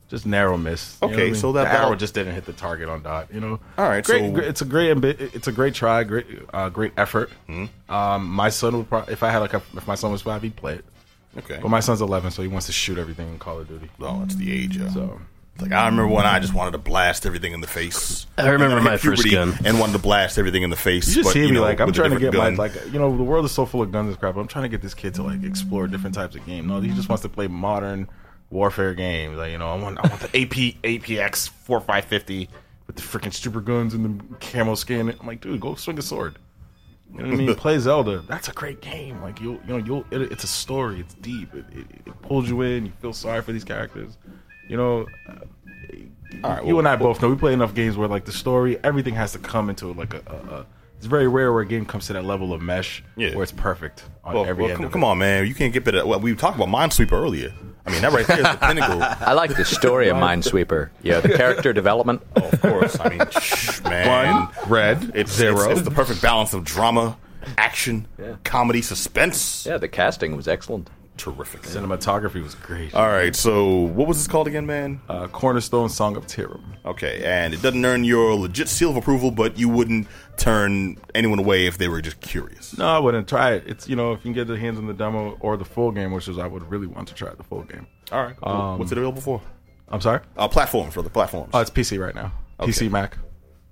Just 0.09 0.25
narrow 0.25 0.57
miss. 0.57 0.97
You 1.01 1.07
know 1.07 1.13
Okay, 1.13 1.21
I 1.23 1.25
mean? 1.31 1.35
so 1.35 1.51
that- 1.53 1.63
the 1.71 1.79
arrow 1.79 1.95
just 1.95 2.13
didn't 2.13 2.35
hit 2.35 2.45
the 2.45 2.53
target 2.53 2.87
on 2.89 3.01
dot. 3.01 3.27
You 3.33 3.39
know. 3.41 3.59
All 3.77 3.89
right, 3.89 4.03
Great. 4.03 4.21
so- 4.25 4.31
great- 4.31 4.47
it's 4.47 4.61
a 4.61 4.65
great. 4.65 4.97
It's 5.33 5.47
a 5.47 5.51
great 5.51 5.73
try. 5.73 6.03
Great. 6.03 6.25
Uh, 6.53 6.69
great 6.69 6.91
effort. 6.97 7.31
Hmm? 7.47 7.65
Um, 7.89 8.27
my 8.29 8.49
son 8.49 8.77
would. 8.77 8.89
Pro- 8.89 9.05
if 9.09 9.23
I 9.23 9.29
had 9.31 9.39
like 9.39 9.53
a, 9.53 9.61
if 9.75 9.87
my 9.87 9.95
son 9.95 10.11
was 10.11 10.21
five, 10.21 10.41
he'd 10.43 10.55
play 10.55 10.73
it. 10.75 10.85
Okay, 11.37 11.59
But 11.61 11.69
my 11.69 11.79
son's 11.79 12.01
eleven, 12.01 12.29
so 12.29 12.41
he 12.41 12.47
wants 12.49 12.65
to 12.67 12.73
shoot 12.73 12.97
everything 12.97 13.29
in 13.29 13.39
Call 13.39 13.59
of 13.59 13.67
Duty. 13.69 13.89
well, 13.99 14.19
that's 14.19 14.35
the 14.35 14.51
age. 14.51 14.75
Yeah. 14.77 14.89
So 14.89 15.19
Like 15.59 15.71
I 15.71 15.85
remember 15.85 16.07
when 16.07 16.25
I 16.25 16.39
just 16.39 16.53
wanted 16.53 16.71
to 16.71 16.77
blast 16.79 17.25
everything 17.25 17.53
in 17.53 17.61
the 17.61 17.67
face. 17.67 18.25
I 18.37 18.49
remember 18.49 18.77
I 18.77 18.81
my 18.81 18.97
first 18.97 19.23
puberty 19.23 19.31
gun. 19.31 19.65
and 19.65 19.79
wanted 19.79 19.93
to 19.93 19.99
blast 19.99 20.39
everything 20.39 20.63
in 20.63 20.69
the 20.69 20.75
face. 20.75 21.09
You 21.09 21.15
just 21.15 21.27
but, 21.27 21.33
see 21.33 21.41
you 21.41 21.49
me 21.49 21.53
know, 21.55 21.61
like 21.61 21.79
I'm 21.79 21.91
trying 21.91 22.11
to 22.11 22.19
get 22.19 22.31
different 22.31 22.57
my 22.57 22.63
like 22.63 22.73
you 22.91 22.97
know 22.97 23.15
the 23.15 23.23
world 23.23 23.45
is 23.45 23.51
so 23.51 23.65
full 23.65 23.81
of 23.81 23.91
guns 23.91 24.09
and 24.09 24.19
crap. 24.19 24.37
I'm 24.37 24.47
trying 24.47 24.63
to 24.63 24.69
get 24.69 24.81
this 24.81 24.93
kid 24.93 25.13
to 25.15 25.23
like 25.23 25.43
explore 25.43 25.87
different 25.87 26.15
types 26.15 26.35
of 26.35 26.45
game. 26.45 26.67
No, 26.67 26.79
he 26.81 26.91
just 26.91 27.09
wants 27.09 27.21
to 27.23 27.29
play 27.29 27.47
modern 27.47 28.07
warfare 28.49 28.93
games. 28.95 29.37
Like 29.37 29.51
you 29.51 29.57
know, 29.57 29.69
I 29.69 29.75
want 29.75 29.99
I 29.99 30.07
want 30.07 30.21
the 30.21 30.27
AP 30.27 30.81
APX 30.83 31.49
four 31.49 31.79
five 31.79 32.05
fifty 32.05 32.49
with 32.87 32.95
the 32.95 33.01
freaking 33.03 33.33
super 33.33 33.61
guns 33.61 33.93
and 33.93 34.19
the 34.19 34.35
camo 34.37 34.75
skin. 34.75 35.15
I'm 35.19 35.27
like, 35.27 35.41
dude, 35.41 35.59
go 35.59 35.75
swing 35.75 35.99
a 35.99 36.01
sword. 36.01 36.37
You 37.13 37.19
know 37.19 37.25
what 37.25 37.33
I 37.33 37.37
mean? 37.37 37.55
Play 37.57 37.77
Zelda. 37.79 38.23
That's 38.27 38.47
a 38.47 38.53
great 38.53 38.81
game. 38.81 39.21
Like 39.21 39.39
you'll, 39.41 39.59
you 39.67 39.67
know, 39.67 39.77
you'll. 39.77 40.05
It, 40.11 40.31
it's 40.31 40.43
a 40.43 40.47
story. 40.47 40.99
It's 40.99 41.13
deep. 41.15 41.53
It, 41.53 41.65
it, 41.71 41.87
it 42.05 42.21
pulls 42.21 42.49
you 42.49 42.61
in. 42.61 42.85
You 42.87 42.91
feel 43.01 43.13
sorry 43.13 43.41
for 43.41 43.51
these 43.51 43.63
characters. 43.63 44.17
You 44.71 44.77
know, 44.77 45.05
All 46.45 46.49
right, 46.49 46.65
you 46.65 46.75
well, 46.75 46.79
and 46.79 46.87
I 46.87 46.95
both 46.95 47.21
know 47.21 47.29
we 47.29 47.35
play 47.35 47.51
enough 47.51 47.73
games 47.75 47.97
where 47.97 48.07
like 48.07 48.23
the 48.23 48.31
story, 48.31 48.79
everything 48.85 49.13
has 49.15 49.33
to 49.33 49.37
come 49.39 49.69
into 49.69 49.91
like 49.93 50.13
a. 50.13 50.21
a, 50.27 50.55
a 50.59 50.65
it's 50.97 51.07
very 51.07 51.27
rare 51.27 51.51
where 51.51 51.61
a 51.63 51.65
game 51.65 51.83
comes 51.85 52.07
to 52.07 52.13
that 52.13 52.23
level 52.25 52.53
of 52.53 52.61
mesh 52.61 53.03
Yeah. 53.17 53.33
where 53.33 53.41
it's 53.43 53.51
perfect 53.51 54.05
on 54.23 54.35
Well, 54.35 54.45
every 54.45 54.61
well, 54.63 54.69
end. 54.71 54.77
come, 54.77 54.85
of 54.85 54.91
come 54.93 55.03
on, 55.03 55.17
man. 55.17 55.45
You 55.47 55.53
can't 55.55 55.73
get 55.73 55.83
better. 55.83 56.05
Well, 56.05 56.19
we 56.21 56.33
talked 56.35 56.55
about 56.55 56.69
Minesweeper 56.69 57.13
earlier. 57.13 57.51
I 57.85 57.91
mean, 57.91 58.01
that 58.03 58.13
right 58.13 58.25
there 58.27 58.37
is 58.37 58.43
the 58.43 58.57
pinnacle. 58.61 59.01
I 59.01 59.33
like 59.33 59.57
the 59.57 59.65
story 59.65 60.07
of 60.09 60.15
Minesweeper. 60.17 60.89
Yeah, 61.01 61.19
the 61.19 61.29
character 61.29 61.73
development. 61.73 62.21
Oh, 62.37 62.47
of 62.47 62.61
course. 62.61 62.97
I 62.99 63.09
mean, 63.09 63.21
shh, 63.31 63.81
man. 63.83 64.07
One, 64.45 64.69
red, 64.69 65.11
It's 65.15 65.33
zero. 65.33 65.69
It's, 65.71 65.79
it's 65.79 65.81
the 65.89 65.93
perfect 65.93 66.21
balance 66.21 66.53
of 66.53 66.63
drama, 66.63 67.17
action, 67.57 68.07
Yeah. 68.19 68.35
comedy, 68.45 68.81
suspense. 68.83 69.65
Yeah, 69.65 69.77
the 69.79 69.87
casting 69.89 70.37
was 70.37 70.47
excellent. 70.47 70.89
Terrific. 71.21 71.61
Cinematography 71.61 72.41
was 72.41 72.55
great. 72.55 72.95
All 72.95 73.05
right. 73.07 73.35
So, 73.35 73.75
what 73.81 74.07
was 74.07 74.17
this 74.17 74.27
called 74.27 74.47
again, 74.47 74.65
man? 74.65 74.99
Uh, 75.07 75.27
Cornerstone 75.27 75.87
Song 75.89 76.15
of 76.17 76.25
Tyrim. 76.25 76.63
Okay, 76.83 77.21
and 77.23 77.53
it 77.53 77.61
doesn't 77.61 77.85
earn 77.85 78.03
your 78.03 78.33
legit 78.33 78.67
seal 78.67 78.89
of 78.89 78.95
approval, 78.95 79.29
but 79.29 79.55
you 79.55 79.69
wouldn't 79.69 80.07
turn 80.37 80.97
anyone 81.13 81.37
away 81.37 81.67
if 81.67 81.77
they 81.77 81.87
were 81.87 82.01
just 82.01 82.21
curious. 82.21 82.75
No, 82.75 82.87
I 82.87 82.97
wouldn't 82.97 83.29
try 83.29 83.51
it. 83.51 83.65
It's 83.67 83.87
you 83.87 83.95
know 83.95 84.13
if 84.13 84.21
you 84.21 84.23
can 84.23 84.33
get 84.33 84.47
the 84.47 84.57
hands 84.57 84.79
on 84.79 84.87
the 84.87 84.95
demo 84.95 85.37
or 85.41 85.57
the 85.57 85.65
full 85.65 85.91
game, 85.91 86.11
which 86.11 86.27
is 86.27 86.39
I 86.39 86.47
would 86.47 86.67
really 86.71 86.87
want 86.87 87.07
to 87.09 87.13
try 87.13 87.31
the 87.35 87.43
full 87.43 87.61
game. 87.65 87.85
All 88.11 88.23
right. 88.23 88.35
Cool. 88.41 88.51
Um, 88.51 88.79
What's 88.79 88.91
it 88.91 88.97
available 88.97 89.21
for? 89.21 89.41
I'm 89.89 90.01
sorry. 90.01 90.21
Uh, 90.35 90.47
platforms 90.47 90.95
for 90.95 91.03
the 91.03 91.11
platforms. 91.11 91.51
Oh, 91.53 91.59
it's 91.59 91.69
PC 91.69 91.99
right 91.99 92.15
now. 92.15 92.31
PC 92.59 92.89
Mac. 92.89 93.15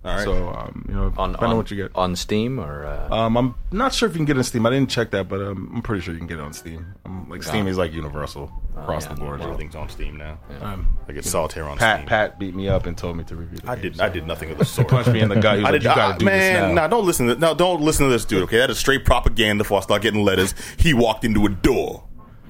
All 0.09 0.15
right. 0.15 0.23
So 0.23 0.49
um, 0.49 0.85
you 0.87 0.95
know, 0.95 1.03
On, 1.17 1.31
depending 1.31 1.35
on, 1.39 1.49
on 1.51 1.57
what 1.57 1.71
you 1.71 1.77
get. 1.77 1.91
on 1.95 2.15
Steam 2.15 2.59
or 2.59 2.85
uh, 2.85 3.09
Um, 3.15 3.37
I'm 3.37 3.55
not 3.71 3.93
sure 3.93 4.07
if 4.09 4.15
you 4.15 4.19
can 4.19 4.25
get 4.25 4.35
it 4.35 4.39
on 4.39 4.43
Steam. 4.43 4.65
I 4.65 4.69
didn't 4.69 4.89
check 4.89 5.11
that, 5.11 5.27
but 5.29 5.41
um, 5.41 5.71
I'm 5.75 5.81
pretty 5.81 6.01
sure 6.01 6.13
you 6.13 6.19
can 6.19 6.27
get 6.27 6.39
it 6.39 6.43
on 6.43 6.53
Steam. 6.53 6.93
Um, 7.05 7.27
like 7.29 7.43
Steam 7.43 7.67
is 7.67 7.77
like 7.77 7.93
universal 7.93 8.51
across 8.77 9.05
yeah. 9.05 9.13
the 9.13 9.19
board. 9.21 9.41
Everything's 9.41 9.75
on 9.75 9.89
Steam 9.89 10.17
now. 10.17 10.39
Um, 10.61 10.97
I 11.07 11.11
get 11.13 11.25
Solitaire 11.25 11.65
on 11.65 11.77
Pat 11.77 11.99
Steam. 11.99 12.07
Pat 12.07 12.39
beat 12.39 12.55
me 12.55 12.67
up 12.69 12.85
and 12.85 12.97
told 12.97 13.17
me 13.17 13.23
to 13.25 13.35
review. 13.35 13.59
The 13.59 13.69
I 13.71 13.75
game, 13.75 13.81
did. 13.83 13.95
so- 13.97 14.03
I 14.03 14.09
did 14.09 14.25
nothing 14.27 14.51
of 14.51 14.57
the 14.57 14.65
sort. 14.65 14.87
punched 14.87 15.09
me 15.11 15.19
in 15.19 15.29
the 15.29 15.35
gut. 15.39 15.57
He 15.57 15.63
was 15.63 15.67
I 15.69 15.71
like, 15.71 15.81
did. 15.81 15.89
"You 15.89 15.95
gotta 15.95 16.19
do 16.19 16.25
man, 16.25 16.53
this 16.69 16.75
now." 16.75 16.81
no, 16.83 16.87
don't 16.89 17.05
listen. 17.05 17.27
To, 17.27 17.35
no, 17.35 17.53
don't 17.53 17.81
listen 17.81 18.05
to 18.05 18.11
this 18.11 18.25
dude. 18.25 18.43
Okay, 18.43 18.57
that 18.57 18.69
is 18.69 18.77
straight 18.79 19.05
propaganda. 19.05 19.63
Before 19.63 19.77
I 19.77 19.81
start 19.81 20.01
getting 20.01 20.23
letters, 20.23 20.53
he 20.77 20.93
walked 20.93 21.23
into 21.25 21.45
a 21.45 21.49
door. 21.49 22.03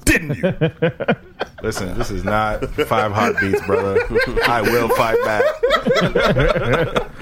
Didn't 0.05 0.37
you? 0.37 0.53
Listen, 1.61 1.95
this 1.97 2.09
is 2.09 2.23
not 2.23 2.65
five 2.87 3.11
heartbeats, 3.11 3.61
brother. 3.67 3.99
I 4.47 4.61
will 4.61 4.89
fight 4.89 5.17
back. 5.23 5.43